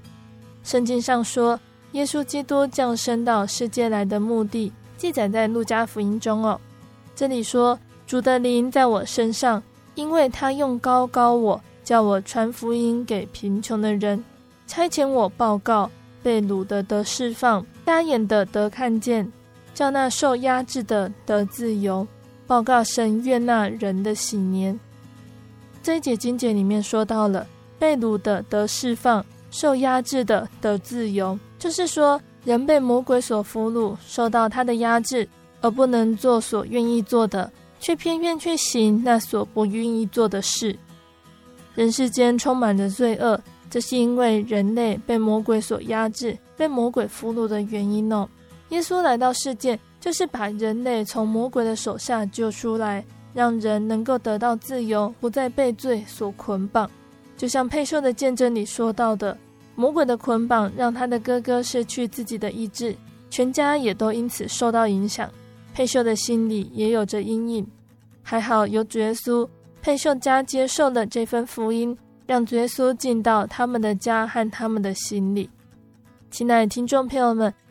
[0.63, 1.59] 圣经上说，
[1.93, 6.59] 耶稣基督降生到世界来的目的，记载在路加福音中哦。
[7.15, 9.61] 这里说，主的灵在我身上，
[9.95, 14.24] 因为他用高高我，叫我传福音给贫穷的人，
[14.67, 15.89] 差遣我报告
[16.22, 19.32] 被掳的得释放，瞎眼的得看见，
[19.74, 22.07] 叫那受压制的得自由。
[22.51, 24.77] 报告神悦纳人的喜年。
[25.81, 27.47] 这一节经节里面说到了
[27.79, 35.25] 被掳的得释放，受压制的得自由，就是说人被魔鬼所俘虏，受到他的压制，
[35.61, 37.49] 而不能做所愿意做的，
[37.79, 40.77] 却偏偏去行那所不愿意做的事。
[41.73, 43.39] 人世间充满着罪恶，
[43.69, 48.27] 这是因为人类被魔鬼所压制，被魔鬼俘虏的原因哦。
[48.71, 56.89] 耶稣来到世界，就是把人类从魔鬼的手下救出来，让人能够得到自由，不再被罪所捆绑。
[57.37, 59.37] 就像佩秀的见证里说到的，
[59.75, 62.95] 魔鬼的捆绑让他的哥哥失去自己的意志，
[63.29, 65.29] 全家也都因此受到影响。
[65.71, 67.67] 佩秀的心里也有着阴影。
[68.23, 69.47] 还好有耶稣，
[69.83, 71.95] 佩秀家接受了这份福音，
[72.25, 75.47] 让耶稣进到他们的家和他们的心里。
[76.31, 77.53] 亲爱的听众朋友们。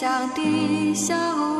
[0.00, 1.59] 乡的小